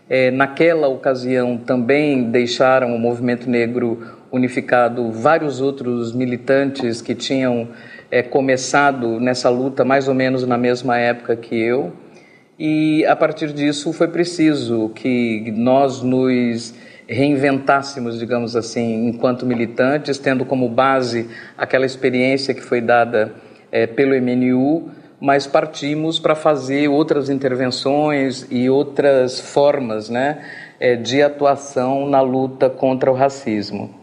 [0.09, 7.69] É, naquela ocasião também deixaram o movimento negro unificado vários outros militantes que tinham
[8.11, 11.93] é, começado nessa luta mais ou menos na mesma época que eu.
[12.59, 16.75] E a partir disso foi preciso que nós nos
[17.09, 23.35] reinventássemos, digamos assim, enquanto militantes, tendo como base aquela experiência que foi dada
[23.71, 24.91] é, pelo MNU,
[25.21, 30.39] mas partimos para fazer outras intervenções e outras formas né,
[30.81, 33.95] é, de atuação na luta contra o racismo.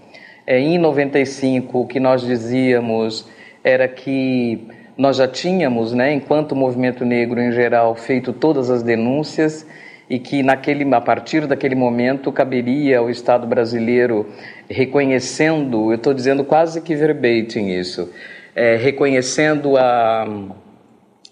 [0.45, 3.27] É, em 95, o que nós dizíamos
[3.63, 9.65] era que nós já tínhamos, né, enquanto movimento negro em geral, feito todas as denúncias
[10.09, 14.29] e que naquele, a partir daquele momento caberia ao Estado brasileiro
[14.69, 18.11] reconhecendo, eu estou dizendo quase que verbatim isso,
[18.55, 20.27] é, reconhecendo a,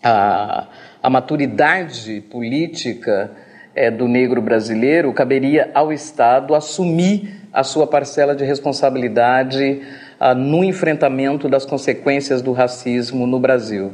[0.01, 0.67] a,
[1.03, 3.29] a maturidade política
[3.75, 9.81] é, do negro brasileiro, caberia ao Estado assumir a sua parcela de responsabilidade
[10.23, 13.91] ah, no enfrentamento das consequências do racismo no Brasil.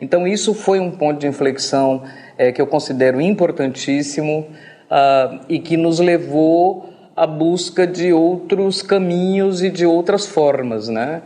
[0.00, 2.02] Então, isso foi um ponto de inflexão
[2.36, 4.48] é, que eu considero importantíssimo
[4.90, 11.22] ah, e que nos levou à busca de outros caminhos e de outras formas, né?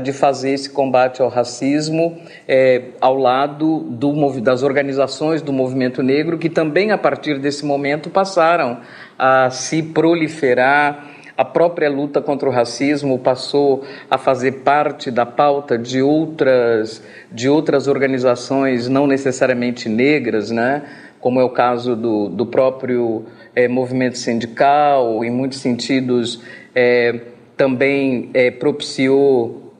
[0.00, 2.16] de fazer esse combate ao racismo
[2.48, 8.08] é, ao lado do, das organizações do movimento negro, que também, a partir desse momento,
[8.08, 8.78] passaram
[9.18, 11.11] a se proliferar.
[11.36, 17.48] A própria luta contra o racismo passou a fazer parte da pauta de outras, de
[17.48, 20.82] outras organizações, não necessariamente negras, né?
[21.22, 23.24] como é o caso do, do próprio
[23.54, 26.42] é, movimento sindical, em muitos sentidos
[26.74, 27.20] é,
[27.56, 29.72] também é, propiciou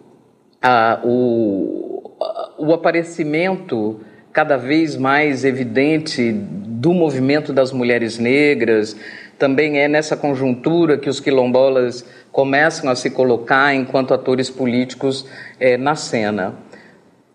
[0.63, 2.13] ah, o,
[2.57, 4.01] o aparecimento
[4.33, 8.97] cada vez mais evidente do movimento das mulheres negras,
[9.43, 15.27] também é nessa conjuntura que os quilombolas começam a se colocar enquanto atores políticos
[15.59, 16.55] é, na cena.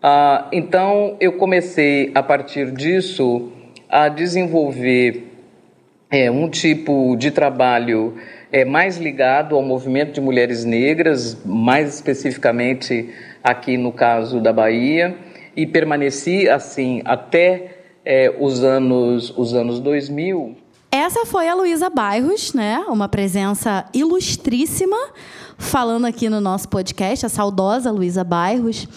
[0.02, 3.52] Ah, então, eu comecei, a partir disso,
[3.90, 5.34] a desenvolver
[6.10, 8.14] é, um tipo de trabalho
[8.50, 13.10] é mais ligado ao movimento de mulheres negras, mais especificamente
[13.44, 15.14] aqui no caso da Bahia,
[15.54, 17.66] e permaneci assim até
[18.02, 20.67] é, os anos os anos 2000.
[20.90, 22.78] Essa foi a Luísa Bairros, né?
[22.88, 24.96] Uma presença ilustríssima
[25.58, 28.88] falando aqui no nosso podcast, a saudosa Luísa Bairros.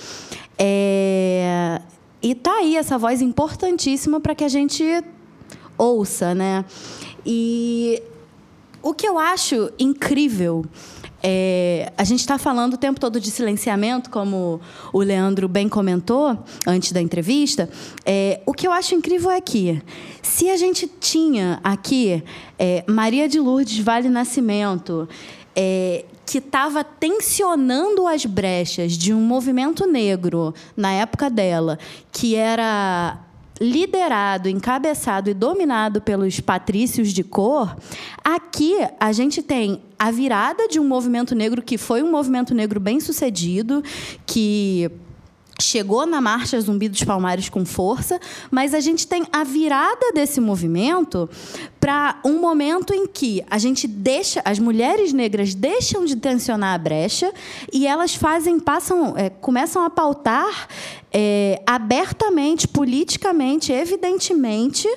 [0.57, 1.81] É...
[2.21, 5.03] E tá aí essa voz importantíssima para que a gente
[5.77, 6.63] ouça, né?
[7.25, 8.01] E
[8.81, 10.63] o que eu acho incrível
[11.23, 14.59] É, a gente está falando o tempo todo de silenciamento, como
[14.91, 17.69] o Leandro bem comentou antes da entrevista.
[18.05, 19.81] É, o que eu acho incrível é que,
[20.21, 22.23] se a gente tinha aqui
[22.57, 25.07] é, Maria de Lourdes Vale Nascimento,
[25.55, 31.77] é, que estava tensionando as brechas de um movimento negro na época dela,
[32.11, 33.19] que era
[33.61, 37.77] liderado, encabeçado e dominado pelos patrícios de cor,
[38.23, 42.79] aqui a gente tem a virada de um movimento negro que foi um movimento negro
[42.79, 43.83] bem sucedido,
[44.25, 44.89] que
[45.61, 50.41] chegou na marcha Zumbi dos Palmares com força, mas a gente tem a virada desse
[50.41, 51.29] movimento
[51.79, 56.77] para um momento em que a gente deixa, as mulheres negras deixam de tensionar a
[56.77, 57.31] brecha
[57.71, 60.67] e elas fazem, passam, é, começam a pautar
[61.13, 64.87] é, abertamente, politicamente, evidentemente,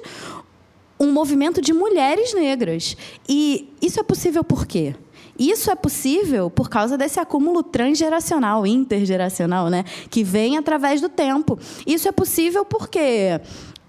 [0.98, 2.96] um movimento de mulheres negras.
[3.28, 4.94] E isso é possível por quê?
[5.38, 9.84] Isso é possível por causa desse acúmulo transgeracional, intergeracional, né?
[10.10, 11.58] que vem através do tempo.
[11.86, 13.40] Isso é possível porque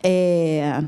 [0.04, 0.84] é,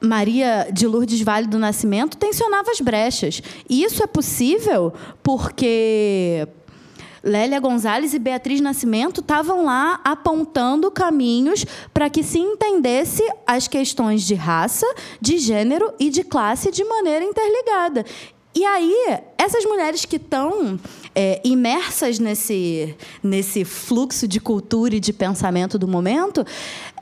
[0.00, 3.42] Maria de Lourdes Vale do Nascimento tensionava as brechas.
[3.68, 6.46] Isso é possível porque
[7.22, 11.64] Lélia Gonzalez e Beatriz Nascimento estavam lá apontando caminhos
[11.94, 14.86] para que se entendesse as questões de raça,
[15.20, 18.04] de gênero e de classe de maneira interligada.
[18.54, 20.78] E aí, essas mulheres que estão
[21.14, 26.44] é, imersas nesse, nesse fluxo de cultura e de pensamento do momento,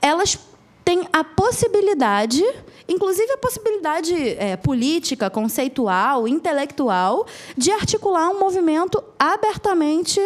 [0.01, 0.39] elas
[0.85, 2.43] têm a possibilidade,
[2.87, 7.25] inclusive a possibilidade é, política, conceitual, intelectual,
[7.57, 10.19] de articular um movimento abertamente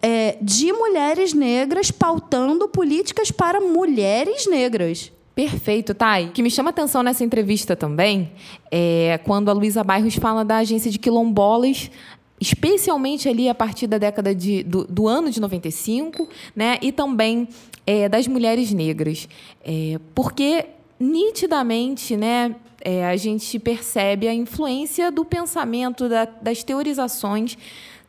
[0.00, 5.12] é, de mulheres negras pautando políticas para mulheres negras.
[5.38, 6.26] Perfeito, Thay.
[6.26, 8.32] O que me chama atenção nessa entrevista também
[8.72, 11.92] é quando a Luísa Bairros fala da agência de quilombolas
[12.40, 17.48] especialmente ali a partir da década de, do, do ano de 95, né, e também
[17.86, 19.28] é, das mulheres negras.
[19.64, 20.66] É, porque,
[20.98, 27.56] nitidamente, né, é, a gente percebe a influência do pensamento, da, das teorizações,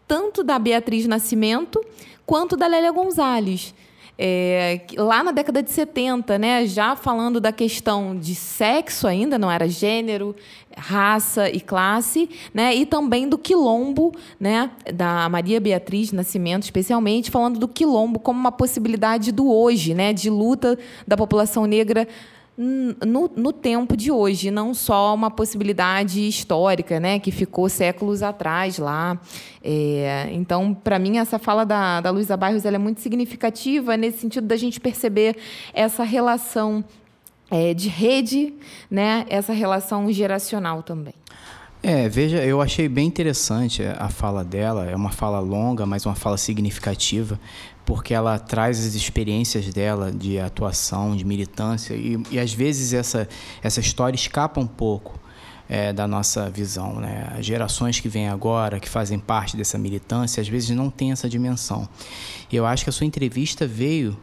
[0.08, 1.80] tanto da Beatriz Nascimento
[2.26, 3.76] quanto da Lélia Gonzalez.
[4.22, 9.50] É, lá na década de 70, né, já falando da questão de sexo ainda, não
[9.50, 10.36] era gênero,
[10.76, 17.58] raça e classe, né, e também do quilombo, né, da Maria Beatriz Nascimento, especialmente falando
[17.58, 22.06] do quilombo como uma possibilidade do hoje, né, de luta da população negra
[22.62, 28.78] no, no, tempo de hoje, não só uma possibilidade histórica, né, que ficou séculos atrás
[28.78, 29.18] lá.
[29.64, 34.18] É, então, para mim, essa fala da, da Luísa Bairros ela é muito significativa nesse
[34.18, 35.38] sentido da gente perceber
[35.74, 36.84] essa relação
[37.50, 38.54] é, de rede,
[38.92, 41.14] né, essa relação geracional também.
[41.82, 44.86] É, veja, eu achei bem interessante a fala dela.
[44.86, 47.40] É uma fala longa, mas uma fala significativa
[47.90, 53.28] porque ela traz as experiências dela de atuação, de militância, e, e às vezes essa,
[53.64, 55.20] essa história escapa um pouco
[55.68, 57.00] é, da nossa visão.
[57.00, 57.28] Né?
[57.36, 61.28] As gerações que vêm agora, que fazem parte dessa militância, às vezes não têm essa
[61.28, 61.90] dimensão.
[62.52, 64.16] E eu acho que a sua entrevista veio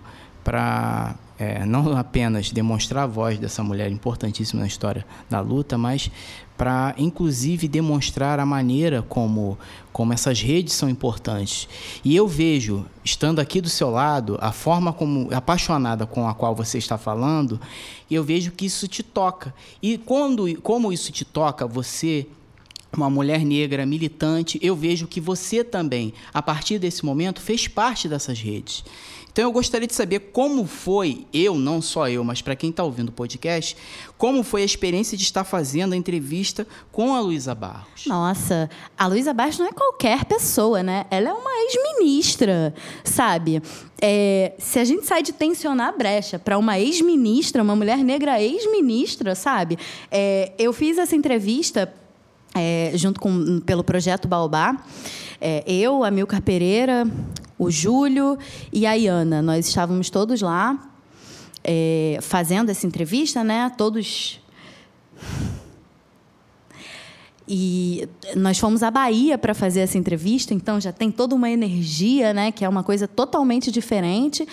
[0.44, 6.10] para é, não apenas demonstrar a voz dessa mulher importantíssima na história da luta, mas
[6.56, 9.58] para inclusive demonstrar a maneira como,
[9.92, 11.68] como essas redes são importantes.
[12.02, 16.54] E eu vejo, estando aqui do seu lado, a forma como apaixonada com a qual
[16.54, 17.60] você está falando,
[18.10, 19.54] eu vejo que isso te toca.
[19.82, 22.26] E quando como isso te toca, você
[22.96, 28.08] uma mulher negra militante, eu vejo que você também, a partir desse momento, fez parte
[28.08, 28.84] dessas redes.
[29.36, 32.82] Então eu gostaria de saber como foi, eu, não só eu, mas para quem está
[32.82, 33.76] ouvindo o podcast,
[34.16, 38.06] como foi a experiência de estar fazendo a entrevista com a Luísa Barros.
[38.06, 41.04] Nossa, a Luísa Barros não é qualquer pessoa, né?
[41.10, 42.74] Ela é uma ex-ministra,
[43.04, 43.62] sabe?
[44.00, 48.40] É, se a gente sai de tensionar a brecha para uma ex-ministra, uma mulher negra
[48.40, 49.78] ex-ministra, sabe?
[50.10, 51.92] É, eu fiz essa entrevista
[52.54, 54.82] é, junto com pelo projeto Baobá.
[55.38, 57.06] É, eu, a Milcar Pereira,
[57.58, 58.38] o Júlio
[58.72, 59.42] e a Iana.
[59.42, 60.90] Nós estávamos todos lá
[61.64, 63.70] é, fazendo essa entrevista, né?
[63.76, 64.40] Todos.
[67.48, 72.32] E nós fomos à Bahia para fazer essa entrevista, então já tem toda uma energia,
[72.32, 72.52] né?
[72.52, 74.46] Que é uma coisa totalmente diferente.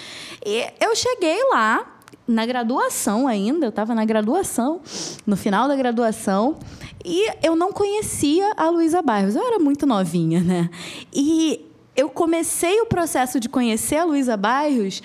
[0.46, 4.80] E eu cheguei lá na graduação ainda, eu estava na graduação,
[5.26, 6.58] no final da graduação,
[7.04, 9.36] e eu não conhecia a Luísa Bairros.
[9.36, 10.70] Eu era muito novinha, né?
[11.12, 11.66] E
[11.96, 15.02] eu comecei o processo de conhecer a Luísa Bairros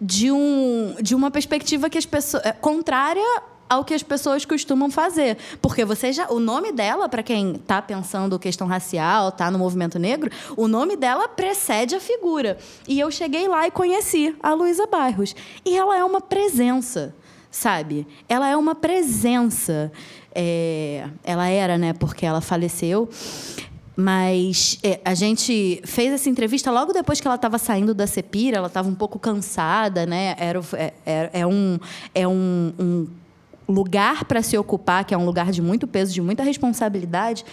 [0.00, 4.90] de, um, de uma perspectiva que as pessoas, é, contrária ao que as pessoas costumam
[4.90, 5.38] fazer.
[5.62, 6.28] Porque você já.
[6.28, 10.96] O nome dela, para quem está pensando questão racial, está no movimento negro, o nome
[10.96, 12.58] dela precede a figura.
[12.86, 15.34] E eu cheguei lá e conheci a Luísa Bairros.
[15.64, 17.14] E ela é uma presença,
[17.50, 18.06] sabe?
[18.28, 19.90] Ela é uma presença.
[20.34, 21.94] É, ela era, né?
[21.94, 23.08] Porque ela faleceu.
[23.94, 28.56] Mas é, a gente fez essa entrevista logo depois que ela estava saindo da Cepira,
[28.56, 30.34] ela estava um pouco cansada, né?
[30.38, 31.78] Era, é, é, é um,
[32.14, 33.06] é um, um
[33.68, 37.44] lugar para se ocupar, que é um lugar de muito peso, de muita responsabilidade.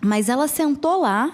[0.00, 1.32] Mas ela sentou lá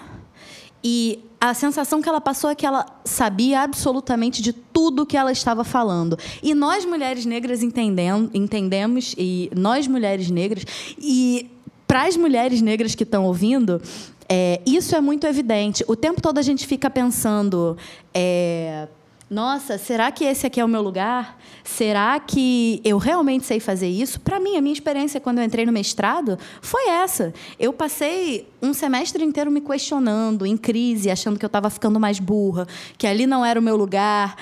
[0.83, 5.31] e a sensação que ela passou é que ela sabia absolutamente de tudo que ela
[5.31, 6.17] estava falando.
[6.41, 10.65] E nós, mulheres negras, entendemos, entendemos e nós, mulheres negras,
[10.97, 11.51] e
[11.95, 13.81] para as mulheres negras que estão ouvindo,
[14.27, 15.81] é, isso é muito evidente.
[15.87, 17.77] O tempo todo a gente fica pensando.
[18.13, 18.89] É,
[19.29, 21.39] nossa, será que esse aqui é o meu lugar?
[21.63, 24.19] Será que eu realmente sei fazer isso?
[24.19, 27.33] Para mim, a minha experiência quando eu entrei no mestrado foi essa.
[27.57, 32.19] Eu passei um semestre inteiro me questionando, em crise, achando que eu estava ficando mais
[32.19, 32.67] burra,
[32.97, 34.35] que ali não era o meu lugar,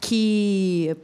[0.00, 0.96] que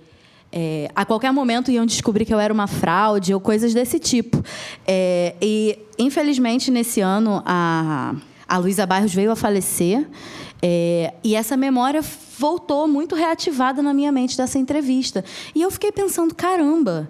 [0.58, 4.42] é, a qualquer momento iam descobrir que eu era uma fraude ou coisas desse tipo.
[4.86, 8.14] É, e, infelizmente, nesse ano, a,
[8.48, 10.08] a Luísa Barros veio a falecer.
[10.62, 12.02] É, e essa memória
[12.38, 15.22] voltou muito reativada na minha mente dessa entrevista.
[15.54, 17.06] E eu fiquei pensando: caramba,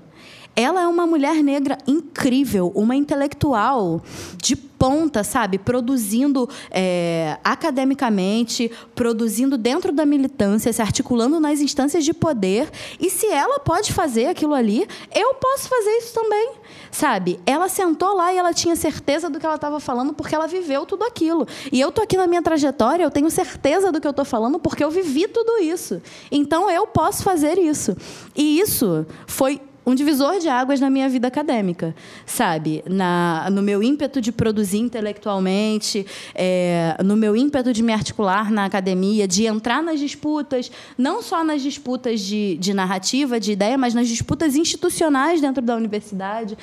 [0.57, 4.03] ela é uma mulher negra incrível, uma intelectual
[4.39, 5.59] de ponta, sabe?
[5.59, 12.71] Produzindo é, academicamente, produzindo dentro da militância, se articulando nas instâncias de poder.
[12.99, 16.53] E se ela pode fazer aquilo ali, eu posso fazer isso também,
[16.91, 17.39] sabe?
[17.45, 20.87] Ela sentou lá e ela tinha certeza do que ela estava falando porque ela viveu
[20.87, 21.47] tudo aquilo.
[21.71, 24.59] E eu tô aqui na minha trajetória, eu tenho certeza do que eu estou falando
[24.59, 26.01] porque eu vivi tudo isso.
[26.31, 27.95] Então eu posso fazer isso.
[28.35, 31.95] E isso foi um divisor de águas na minha vida acadêmica,
[32.27, 32.83] sabe?
[32.89, 38.65] Na, no meu ímpeto de produzir intelectualmente, é, no meu ímpeto de me articular na
[38.65, 43.95] academia, de entrar nas disputas, não só nas disputas de, de narrativa, de ideia, mas
[43.95, 46.59] nas disputas institucionais dentro da universidade.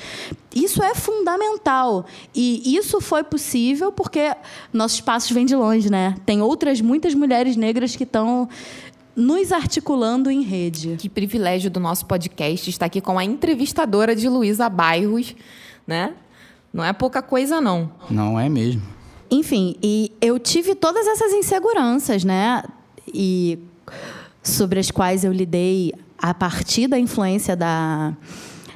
[0.54, 2.06] Isso é fundamental.
[2.36, 4.36] E isso foi possível porque
[4.74, 6.16] nossos passos vêm de longe, né?
[6.26, 8.50] Tem outras muitas mulheres negras que estão
[9.16, 10.96] nos articulando em rede.
[10.98, 15.36] Que privilégio do nosso podcast estar aqui com a entrevistadora de Luísa Bairros,
[15.86, 16.14] né?
[16.74, 17.92] Não é pouca coisa, não.
[18.10, 18.82] Não é mesmo.
[19.30, 22.64] Enfim, e eu tive todas essas inseguranças, né?
[23.08, 23.60] E
[24.42, 28.14] sobre as quais eu lidei a partir da influência da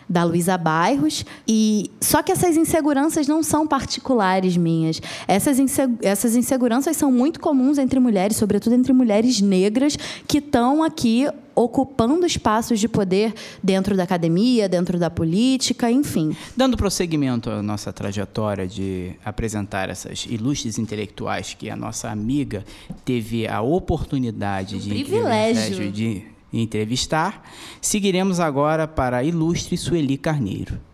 [0.10, 1.26] da Luísa Bairros.
[1.48, 5.02] E só que essas inseguranças não são particulares minhas.
[5.28, 9.98] Essas, insegu essas inseguranças são muito comuns entre mulheres, sobretudo entre mulheres negras
[10.28, 11.28] que estão aqui
[11.58, 13.34] ocupando espaços de poder
[13.64, 16.38] dentro da academia, dentro da política, enfim.
[16.56, 22.64] Dando prosseguimento à nossa trajetória de apresentar essas ilustres intelectuais que a nossa amiga
[23.04, 27.44] teve a oportunidade um de privilégio de entrevistar,
[27.82, 30.87] seguiremos agora para a ilustre Sueli Carneiro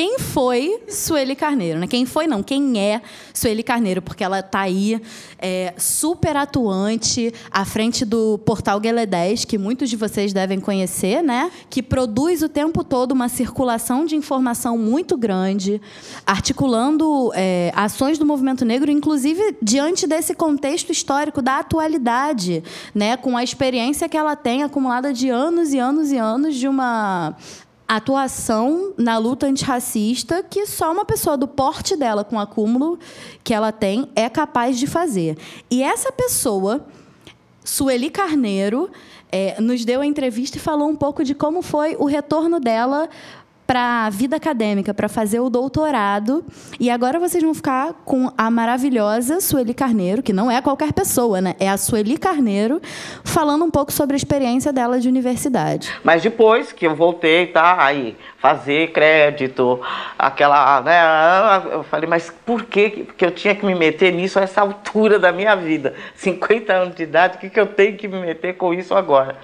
[0.00, 1.86] quem foi Sueli Carneiro, né?
[1.86, 3.02] Quem foi, não, quem é
[3.34, 4.98] Sueli Carneiro, porque ela está aí
[5.38, 11.22] é, super atuante à frente do portal Guelé 10, que muitos de vocês devem conhecer,
[11.22, 11.50] né?
[11.68, 15.82] Que produz o tempo todo uma circulação de informação muito grande,
[16.24, 23.18] articulando é, ações do movimento negro, inclusive diante desse contexto histórico da atualidade, né?
[23.18, 27.36] Com a experiência que ela tem acumulada de anos e anos e anos de uma
[27.96, 32.98] atuação na luta antirracista que só uma pessoa do porte dela, com o acúmulo
[33.42, 35.36] que ela tem, é capaz de fazer.
[35.70, 36.86] E essa pessoa,
[37.64, 38.90] Sueli Carneiro,
[39.32, 43.08] é, nos deu a entrevista e falou um pouco de como foi o retorno dela
[43.70, 46.44] para a vida acadêmica, para fazer o doutorado.
[46.80, 51.40] E agora vocês vão ficar com a maravilhosa Sueli Carneiro, que não é qualquer pessoa,
[51.40, 51.54] né?
[51.60, 52.82] É a Sueli Carneiro,
[53.22, 55.88] falando um pouco sobre a experiência dela de universidade.
[56.02, 57.76] Mas depois que eu voltei, tá?
[57.80, 59.80] Aí, fazer crédito,
[60.18, 60.80] aquela.
[60.80, 65.16] Né, eu falei, mas por que, eu tinha que me meter nisso a essa altura
[65.16, 65.94] da minha vida?
[66.16, 69.36] 50 anos de idade, o que, que eu tenho que me meter com isso agora?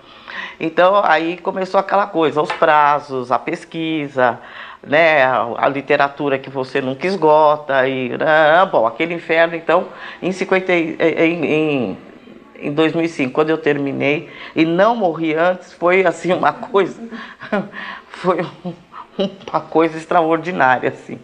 [0.58, 4.38] Então aí começou aquela coisa, os prazos, a pesquisa,
[4.82, 9.88] né, a literatura que você nunca esgota e né, bom, aquele inferno então
[10.22, 11.98] em 50 em, em,
[12.60, 17.02] em 2005, quando eu terminei e não morri antes, foi assim uma coisa
[18.08, 18.46] foi
[19.18, 21.18] uma coisa extraordinária assim.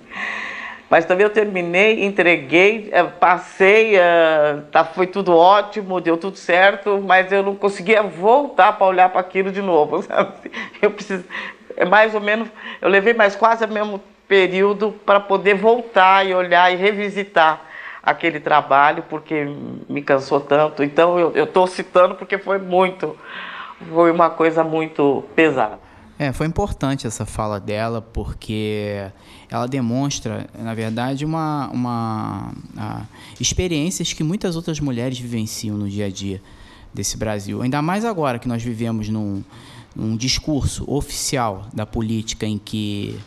[0.93, 7.03] Mas também eu terminei, entreguei, eh, passei, eh, tá, foi tudo ótimo, deu tudo certo,
[7.03, 10.03] mas eu não conseguia voltar para olhar para aquilo de novo.
[10.05, 10.53] Sabe?
[10.83, 11.25] Eu preciso,
[11.79, 12.47] é mais ou menos,
[12.79, 17.63] eu levei mais quase o mesmo período para poder voltar e olhar e revisitar
[18.03, 19.47] aquele trabalho, porque
[19.89, 20.85] me cansou tanto.
[20.85, 23.19] Então eu estou citando porque foi muito,
[23.91, 25.79] foi uma coisa muito pesada.
[26.23, 29.11] É, foi importante essa fala dela, porque
[29.51, 32.53] ela demonstra, na verdade, uma, uma
[33.41, 36.41] experiências que muitas outras mulheres vivenciam no dia a dia
[36.95, 37.61] desse Brasil.
[37.61, 39.43] Ainda mais agora que nós vivemos num,
[39.97, 43.19] num discurso oficial da política em que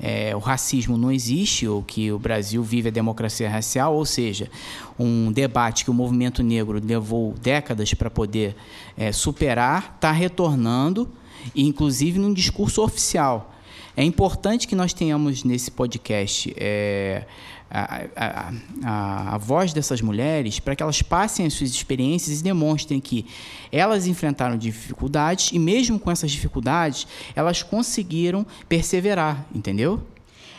[0.00, 4.48] é, o racismo não existe, ou que o Brasil vive a democracia racial, ou seja,
[4.96, 8.54] um debate que o movimento negro levou décadas para poder
[8.96, 11.10] é, superar, está retornando,
[11.54, 13.54] inclusive num discurso oficial.
[13.96, 17.26] É importante que nós tenhamos nesse podcast é,
[17.70, 18.52] a, a,
[18.84, 23.26] a, a, voz dessas mulheres para que elas passem as suas experiências e demonstrem que
[23.72, 30.00] elas enfrentaram dificuldades e mesmo com essas dificuldades elas conseguiram perseverar, entendeu?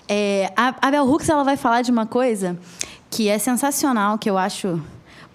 [0.07, 2.59] É, a, Bel Hooks ela vai falar de uma coisa
[3.09, 4.81] que é sensacional, que eu acho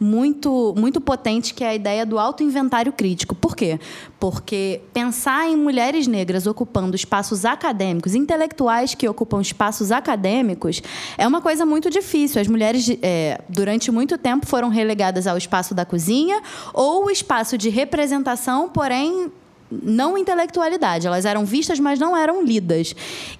[0.05, 3.35] muito, muito potente, que é a ideia do autoinventário crítico.
[3.35, 3.81] Por quê?
[4.21, 10.83] Porque pensar em mulheres negras ocupando espaços acadêmicos, intelectuais que ocupam espaços acadêmicos,
[11.17, 12.39] é uma coisa muito difícil.
[12.39, 16.43] As mulheres, é, durante muito tempo, foram relegadas ao espaço da cozinha
[16.75, 19.33] ou o espaço de representação, porém
[19.71, 21.07] não intelectualidade.
[21.07, 22.95] Elas eram vistas, mas não eram lidas.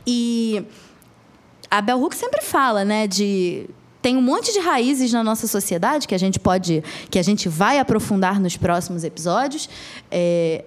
[0.07, 0.65] E
[1.71, 3.69] a Bell Hooks sempre fala, né, de
[4.05, 7.49] tem um monte de raízes na nossa sociedade que a gente pode, que a gente
[7.49, 9.67] vai aprofundar nos próximos episódios.
[10.11, 10.63] É,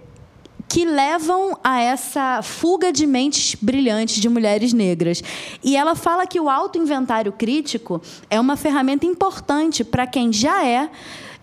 [0.68, 5.24] que levam a essa fuga de mentes brilhantes de mulheres negras.
[5.64, 10.90] E ela fala que o autoinventário crítico é uma ferramenta importante para quem já é,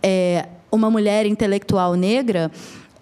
[0.03, 2.51] é, uma mulher intelectual negra.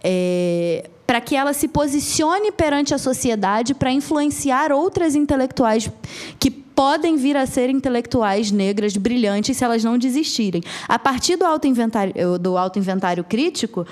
[0.05, 5.91] É, para que ela se posicione perante a sociedade para influenciar outras intelectuais
[6.39, 10.63] que podem vir a ser intelectuais negras brilhantes se elas não desistirem.
[10.89, 13.87] A partir do autoinventário, do autoinventário crítico,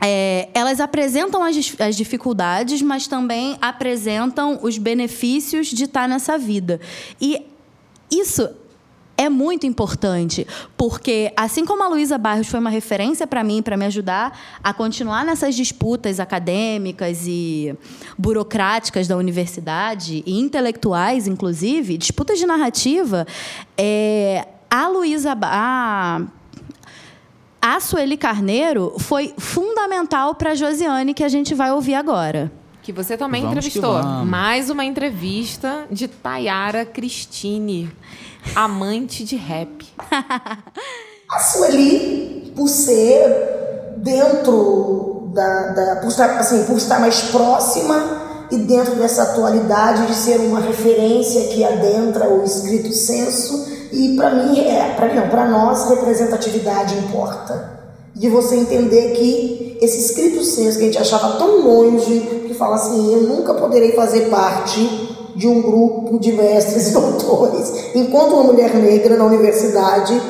[0.00, 6.80] é, elas apresentam as, as, dificuldades, mas também apresentam os benefícios de estar nessa vida.
[7.20, 7.46] E
[8.10, 8.48] isso
[9.24, 10.46] é muito importante,
[10.76, 14.72] porque assim como a Luísa Barros foi uma referência para mim, para me ajudar a
[14.74, 17.74] continuar nessas disputas acadêmicas e
[18.18, 23.26] burocráticas da universidade, e intelectuais, inclusive, disputas de narrativa,
[23.76, 26.22] é, a Luísa a,
[27.60, 32.50] a Sueli Carneiro foi fundamental para a Josiane, que a gente vai ouvir agora.
[32.82, 34.02] Que você também vamos entrevistou.
[34.24, 37.88] Mais uma entrevista de Tayara Cristine
[38.54, 39.86] amante de rap.
[41.30, 48.58] a Sueli, por ser dentro da, da por, estar, assim, por estar mais próxima e
[48.58, 54.58] dentro dessa atualidade de ser uma referência que adentra o escrito senso e para mim
[54.60, 57.80] é para não para nós representatividade importa
[58.14, 62.76] de você entender que esse escrito senso que a gente achava tão longe que fala
[62.76, 64.80] assim eu nunca poderei fazer parte
[65.36, 67.94] de um grupo de mestres e doutores.
[67.94, 70.20] Enquanto uma mulher negra na universidade,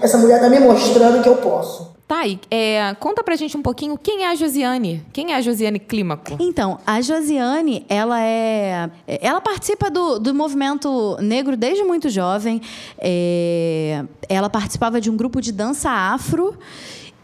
[0.00, 1.92] essa mulher está me mostrando que eu posso.
[2.12, 5.02] Tá, e é, conta pra gente um pouquinho quem é a Josiane.
[5.14, 6.36] Quem é a Josiane Clímaco?
[6.38, 8.90] Então, a Josiane, ela é.
[9.06, 12.60] Ela participa do, do movimento negro desde muito jovem.
[12.98, 16.54] É, ela participava de um grupo de dança afro.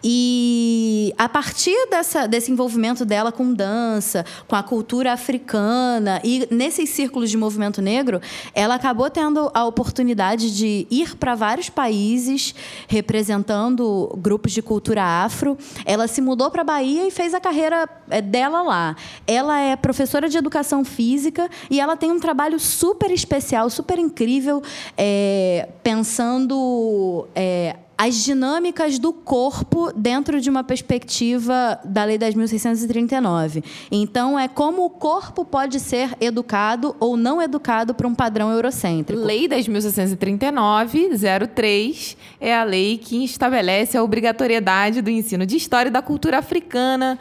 [0.03, 6.91] E a partir dessa, desse envolvimento dela com dança, com a cultura africana e nesses
[6.91, 8.21] círculos de movimento negro,
[8.55, 12.55] ela acabou tendo a oportunidade de ir para vários países
[12.87, 15.59] representando grupos de cultura afro.
[15.85, 18.97] Ela se mudou para a Bahia e fez a carreira eh, dela lá.
[19.27, 24.63] Ela é professora de educação física e ela tem um trabalho super especial, super incrível,
[24.97, 27.27] é, pensando.
[27.35, 33.65] É, as dinâmicas do corpo dentro de uma perspectiva da Lei 10.639.
[33.91, 39.21] Então, é como o corpo pode ser educado ou não educado para um padrão eurocêntrico.
[39.21, 45.93] Lei 10.639, 03, é a lei que estabelece a obrigatoriedade do ensino de história e
[45.93, 47.19] da cultura africana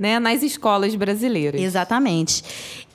[0.00, 1.60] né, nas escolas brasileiras.
[1.60, 2.42] Exatamente.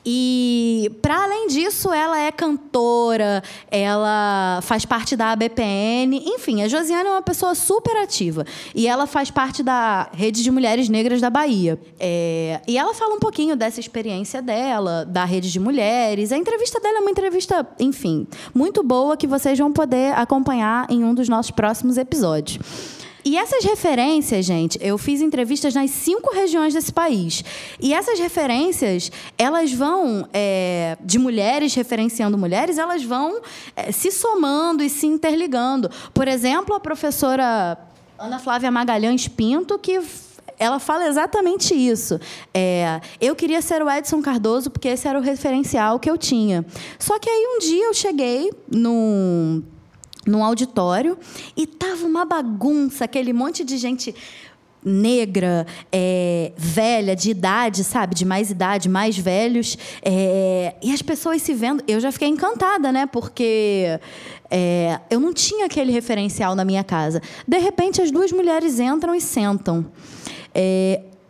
[0.07, 3.41] E, para além disso, ela é cantora,
[3.71, 6.21] ela faz parte da ABPN.
[6.23, 8.45] Enfim, a Josiane é uma pessoa super ativa.
[8.75, 11.79] E ela faz parte da Rede de Mulheres Negras da Bahia.
[11.99, 16.31] É, e ela fala um pouquinho dessa experiência dela, da Rede de Mulheres.
[16.31, 21.03] A entrevista dela é uma entrevista, enfim, muito boa que vocês vão poder acompanhar em
[21.03, 22.59] um dos nossos próximos episódios.
[23.26, 27.43] E essas referências, gente, eu fiz entrevistas nas cinco regiões desse país.
[27.82, 33.41] E essas referências, elas vão, é, de mulheres referenciando mulheres, elas vão
[33.76, 35.89] é, se somando e se interligando.
[36.13, 37.76] Por exemplo, a professora
[38.19, 39.99] Ana Flávia Magalhães Pinto, que
[40.59, 42.19] ela fala exatamente isso.
[42.53, 46.63] É, eu queria ser o Edson Cardoso porque esse era o referencial que eu tinha.
[46.99, 49.63] Só que aí um dia eu cheguei num,
[50.26, 51.17] num auditório
[51.55, 54.15] e tava uma bagunça, aquele monte de gente
[54.86, 58.13] negra, é, velha, de idade, sabe?
[58.13, 59.76] De mais idade, mais velhos.
[60.03, 61.84] É, e as pessoas se vendo.
[61.88, 63.07] Eu já fiquei encantada, né?
[63.07, 63.99] Porque
[64.49, 67.19] é, eu não tinha aquele referencial na minha casa.
[67.47, 69.86] De repente, as duas mulheres entram e sentam.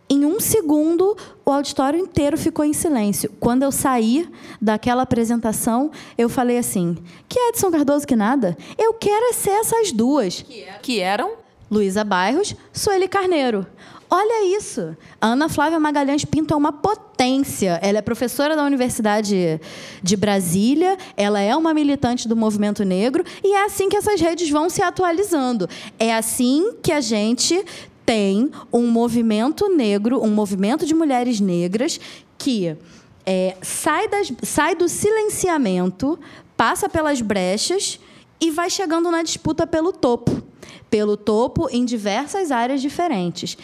[0.10, 3.32] É, em um segundo, o auditório inteiro ficou em silêncio.
[3.39, 4.30] Quando eu saí
[4.62, 6.97] daquela apresentação, eu falei assim:
[7.28, 8.58] que Edson Cardoso que nada?
[8.78, 10.41] Eu quero é ser essas duas.
[10.41, 10.80] Que, era?
[10.80, 11.34] que eram?
[11.70, 13.66] Luísa Bairros, Sueli Carneiro.
[14.10, 14.95] Olha isso.
[15.20, 17.80] A Ana Flávia Magalhães Pinto é uma potência.
[17.82, 19.60] Ela é professora da Universidade
[20.01, 24.49] de Brasília, ela é uma militante do movimento negro, e é assim que essas redes
[24.49, 25.68] vão se atualizando.
[25.97, 27.66] É assim que a gente
[28.06, 31.99] tem um movimento negro, um movimento de mulheres negras
[32.38, 32.78] que
[33.26, 36.20] é, sai, das, sai do silenciamento,
[36.56, 37.99] passa pelas brechas
[38.39, 40.43] e vai chegando na disputa pelo topo.
[40.89, 43.58] Pelo topo em diversas áreas diferentes.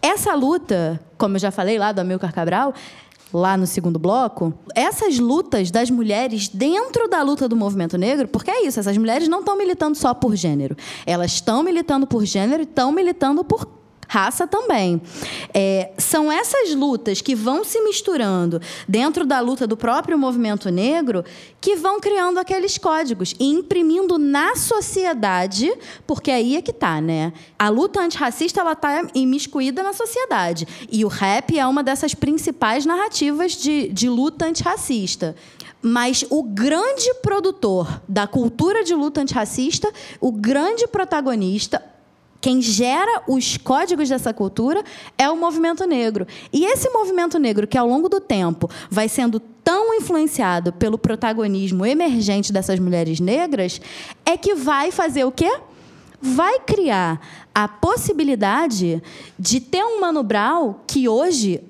[0.00, 2.72] Essa luta, como eu já falei lá do Amilcar Cabral,
[3.32, 8.50] lá no segundo bloco, essas lutas das mulheres dentro da luta do movimento negro, porque
[8.50, 12.62] é isso, essas mulheres não estão militando só por gênero, elas estão militando por gênero
[12.62, 13.66] e estão militando por
[14.08, 15.00] raça também.
[15.52, 21.24] É, são essas lutas que vão se misturando dentro da luta do próprio movimento negro
[21.60, 25.72] que vão criando aqueles códigos e imprimindo na sociedade,
[26.06, 27.32] porque aí é que tá, né?
[27.58, 32.86] A luta antirracista ela tá imiscuída na sociedade e o rap é uma dessas principais
[32.86, 35.34] narrativas de, de luta antirracista.
[35.82, 41.82] Mas o grande produtor da cultura de luta antirracista, o grande protagonista,
[42.46, 44.84] quem gera os códigos dessa cultura
[45.18, 46.24] é o movimento negro.
[46.52, 51.84] E esse movimento negro, que ao longo do tempo vai sendo tão influenciado pelo protagonismo
[51.84, 53.80] emergente dessas mulheres negras,
[54.24, 55.58] é que vai fazer o quê?
[56.22, 57.20] Vai criar
[57.52, 59.02] a possibilidade
[59.36, 61.60] de ter um Mano Brown que hoje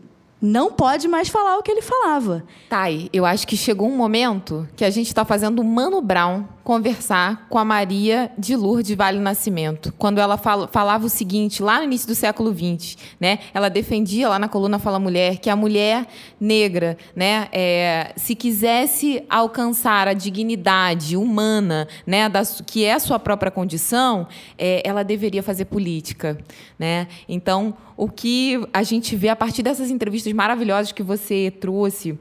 [0.43, 2.45] não pode mais falar o que ele falava.
[2.69, 6.45] Thay, eu acho que chegou um momento que a gente está fazendo o Mano Brown
[6.67, 11.79] conversar com a Maria de Lourdes Vale Nascimento, quando ela fala, falava o seguinte, lá
[11.79, 13.39] no início do século XX, né?
[13.55, 16.09] Ela defendia lá na coluna Fala Mulher que a mulher
[16.41, 22.29] negra, né, é, se quisesse alcançar a dignidade humana, né,
[22.67, 24.27] que é a sua própria condição,
[24.59, 26.37] é, ela deveria fazer política,
[26.77, 27.07] né?
[27.29, 32.19] Então, o que a gente vê a partir dessas entrevistas maravilhosas que você trouxe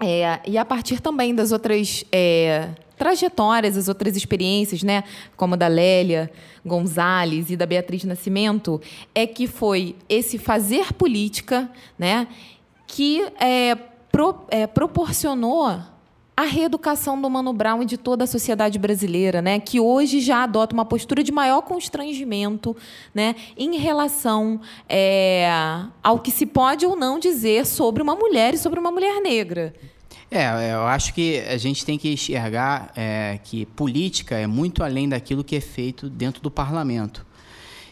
[0.00, 5.04] é, e a partir também das outras é, trajetórias, as outras experiências, né,
[5.36, 6.30] como a da Lélia
[6.64, 8.80] Gonzalez e da Beatriz Nascimento,
[9.14, 12.26] é que foi esse fazer política, né,
[12.86, 13.74] que é,
[14.10, 15.78] pro, é, proporcionou
[16.36, 20.42] a reeducação do Mano Brown e de toda a sociedade brasileira, né, que hoje já
[20.42, 22.76] adota uma postura de maior constrangimento,
[23.14, 25.48] né, em relação é,
[26.02, 29.74] ao que se pode ou não dizer sobre uma mulher e sobre uma mulher negra.
[30.30, 35.08] É, eu acho que a gente tem que enxergar é, que política é muito além
[35.08, 37.24] daquilo que é feito dentro do parlamento.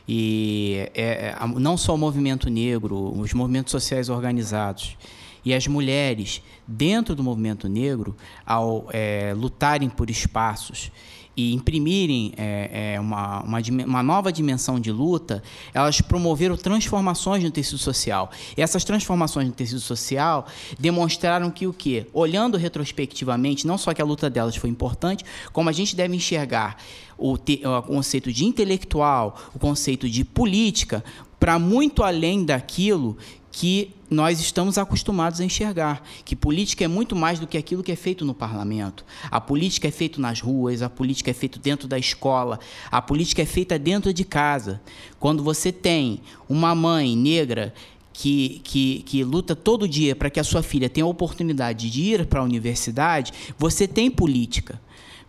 [0.07, 4.99] E é, é não só o movimento negro, os movimentos sociais organizados
[5.45, 8.17] e as mulheres dentro do movimento negro,
[8.47, 10.91] ao é, lutarem por espaços
[11.37, 15.43] e imprimirem é, é, uma, uma, uma, nova dimensão de luta,
[15.73, 18.31] elas promoveram transformações no tecido social.
[18.57, 20.47] E essas transformações no tecido social
[20.79, 22.07] demonstraram que o quê?
[22.13, 26.77] Olhando retrospectivamente, não só que a luta delas foi importante, como a gente deve enxergar
[27.19, 31.03] o, te, o conceito de intelectual, o conceito de política,
[31.39, 33.19] para muito além daquilo
[33.57, 37.93] que nós estamos acostumados a enxergar, que política é muito mais do que aquilo que
[37.93, 39.05] é feito no parlamento.
[39.31, 42.59] A política é feita nas ruas, a política é feita dentro da escola,
[42.91, 44.83] a política é feita dentro de casa.
[45.21, 47.73] Quando você tem uma mãe negra
[48.13, 52.03] que, que, que, luta todo dia para que a sua filha tenha a oportunidade de
[52.03, 54.81] ir para a universidade, você tem política.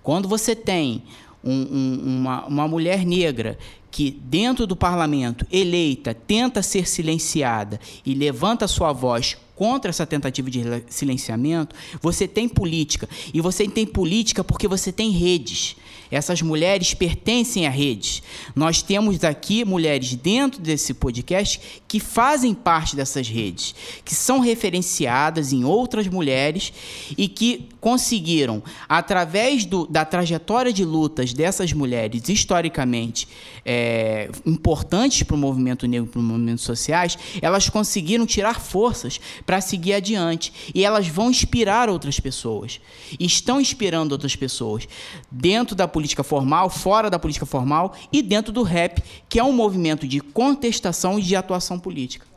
[0.01, 1.03] Quando você tem
[1.45, 3.57] um, um, uma, uma mulher negra
[3.91, 10.51] que, dentro do parlamento, eleita, tenta ser silenciada e levanta sua voz contra essa tentativa
[10.51, 13.07] de silenciamento, você tem política.
[13.33, 15.77] E você tem política porque você tem redes.
[16.11, 18.21] Essas mulheres pertencem a redes.
[18.55, 25.53] Nós temos aqui mulheres dentro desse podcast que fazem parte dessas redes, que são referenciadas
[25.53, 26.73] em outras mulheres
[27.17, 33.27] e que conseguiram, através do, da trajetória de lutas dessas mulheres, historicamente
[33.65, 39.59] é, importantes para o movimento negro, para os movimentos sociais, elas conseguiram tirar forças para
[39.61, 40.53] seguir adiante.
[40.73, 42.79] E elas vão inspirar outras pessoas.
[43.19, 44.87] Estão inspirando outras pessoas.
[45.31, 49.53] Dentro da política formal, fora da política formal e dentro do rap, que é um
[49.53, 52.27] movimento de contestação e de atuação política.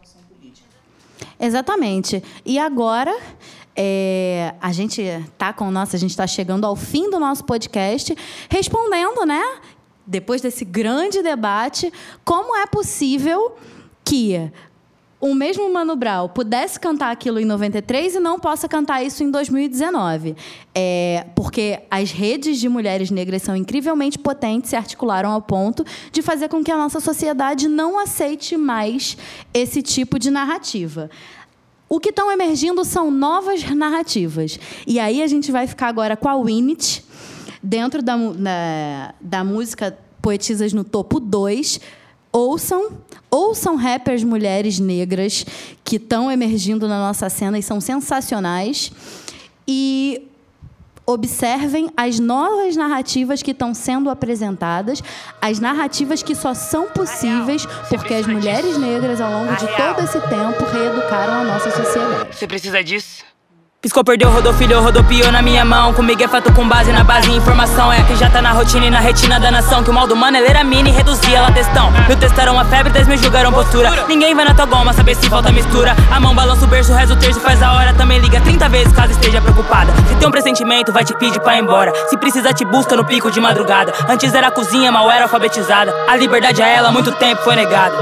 [1.41, 2.23] Exatamente.
[2.47, 3.13] E agora
[3.75, 5.03] é, a gente
[5.37, 8.15] tá com nossa, a gente está chegando ao fim do nosso podcast,
[8.49, 9.43] respondendo, né?
[10.07, 11.93] Depois desse grande debate,
[12.25, 13.57] como é possível
[14.05, 14.53] que
[15.21, 19.31] o mesmo Mano Brown pudesse cantar aquilo em 93 e não possa cantar isso em
[19.31, 20.37] 2019.
[20.75, 26.23] É, porque as redes de mulheres negras são incrivelmente potentes e articularam ao ponto de
[26.23, 29.16] fazer com que a nossa sociedade não aceite mais
[29.53, 31.11] esse tipo de narrativa.
[31.89, 34.61] O que estão emergindo são novas narrativas.
[34.87, 37.03] E aí a gente vai ficar agora com a Winnet,
[37.62, 41.81] dentro da, da, da música Poetisas no Topo 2,
[42.33, 42.93] ouçam,
[43.31, 45.45] ouçam rappers mulheres negras
[45.85, 48.93] que estão emergindo na nossa cena e são sensacionais.
[49.66, 50.29] E
[51.09, 55.03] observem as novas narrativas que estão sendo apresentadas,
[55.41, 60.20] as narrativas que só são possíveis porque as mulheres negras, ao longo de todo esse
[60.20, 62.37] tempo, reeducaram a nossa sociedade.
[62.37, 63.24] Você precisa disso?
[63.81, 65.95] Piscou, perdeu, rodofilhou, rodopiou na minha mão.
[65.95, 68.91] Comigo é fato com base na base informação É que já tá na rotina e
[68.91, 69.85] na retina da nação.
[69.85, 71.89] Que o mal do mano, ele era mini e reduzia lá testão.
[72.09, 74.05] Mil testaram a febre, dez mil julgaram postura.
[74.09, 75.95] Ninguém vai na tua goma saber se falta mistura.
[76.11, 77.95] A mão balança o berço, reza o terço, faz a hora.
[77.95, 79.93] Também liga 30 vezes caso esteja preocupada.
[80.09, 81.93] Se tem um pressentimento, vai te pedir pra ir embora.
[82.09, 83.93] Se precisa, te busca no pico de madrugada.
[84.09, 85.95] Antes era cozinha, mal era alfabetizada.
[86.09, 87.95] A liberdade a ela muito tempo foi negada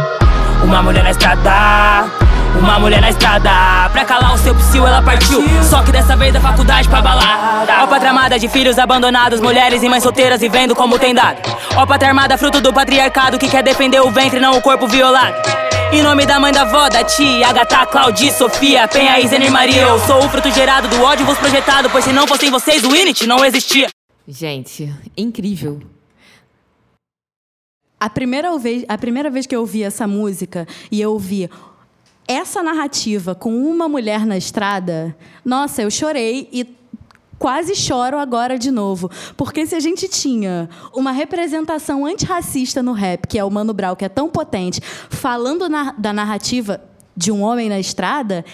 [0.64, 2.25] Uma mulher na estrada
[2.60, 3.50] uma mulher na estrada,
[3.90, 5.42] pra calar o seu psil, ela partiu.
[5.62, 7.82] Só que dessa vez da faculdade pra balada.
[7.82, 11.40] Ó, pátria armada de filhos abandonados, mulheres e mães solteiras e vendo como tem dado.
[11.76, 15.36] Ó, pátria armada, fruto do patriarcado que quer defender o ventre, não o corpo violado.
[15.92, 19.82] Em nome da mãe da avó, da tia, Agatha, Claudi, Sofia, Penha, Isenir Maria.
[19.82, 22.94] Eu sou o fruto gerado do ódio vos projetado, pois se não fossem vocês, o
[22.94, 23.88] Init não existia.
[24.26, 25.80] Gente, incrível.
[27.98, 31.48] A primeira, vez, a primeira vez que eu ouvi essa música e eu ouvi
[32.28, 36.66] essa narrativa com uma mulher na estrada, nossa, eu chorei e
[37.38, 39.10] quase choro agora de novo.
[39.36, 43.94] Porque se a gente tinha uma representação antirracista no rap, que é o Mano Brown,
[43.94, 46.80] que é tão potente, falando na, da narrativa
[47.16, 48.44] de um homem na estrada,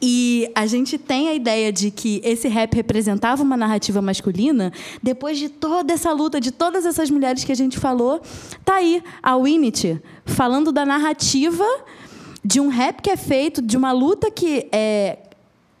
[0.00, 4.72] e a gente tem a ideia de que esse rap representava uma narrativa masculina,
[5.02, 8.20] depois de toda essa luta, de todas essas mulheres que a gente falou,
[8.64, 11.64] tá aí a Winnet falando da narrativa
[12.44, 15.18] de um rap que é feito, de uma luta que é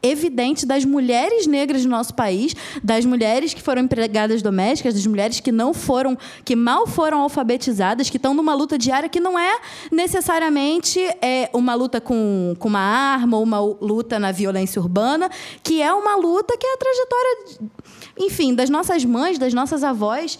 [0.02, 5.40] evidente das mulheres negras do nosso país, das mulheres que foram empregadas domésticas, das mulheres
[5.40, 9.58] que não foram, que mal foram alfabetizadas, que estão numa luta diária que não é
[9.90, 15.28] necessariamente é, uma luta com, com uma arma ou uma luta na violência urbana,
[15.62, 17.70] que é uma luta que é a trajetória,
[18.18, 20.38] enfim, das nossas mães, das nossas avós,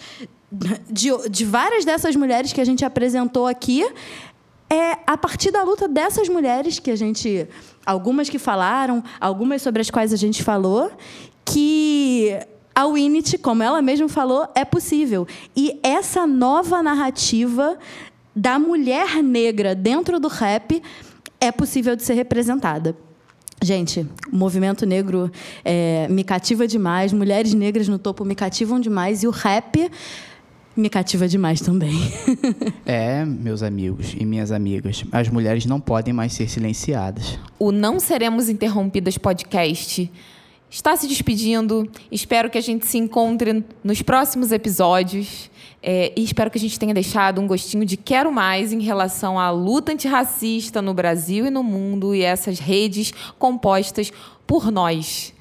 [0.89, 3.85] de, de várias dessas mulheres que a gente apresentou aqui,
[4.71, 7.47] é a partir da luta dessas mulheres que a gente,
[7.85, 10.91] algumas que falaram, algumas sobre as quais a gente falou,
[11.43, 12.37] que
[12.75, 15.27] a Winnet, como ela mesma falou, é possível.
[15.55, 17.77] E essa nova narrativa
[18.35, 20.81] da mulher negra dentro do rap
[21.41, 22.95] é possível de ser representada.
[23.61, 25.29] Gente, o movimento negro
[25.65, 29.91] é, me cativa demais, mulheres negras no topo me cativam demais, e o rap
[30.79, 31.95] me cativa demais também.
[32.85, 37.37] é, meus amigos e minhas amigas, as mulheres não podem mais ser silenciadas.
[37.57, 40.11] O Não Seremos Interrompidas podcast
[40.69, 41.89] está se despedindo.
[42.11, 45.49] Espero que a gente se encontre nos próximos episódios.
[45.81, 49.39] É, e espero que a gente tenha deixado um gostinho de quero mais em relação
[49.39, 54.11] à luta antirracista no Brasil e no mundo e essas redes compostas
[54.45, 55.33] por nós.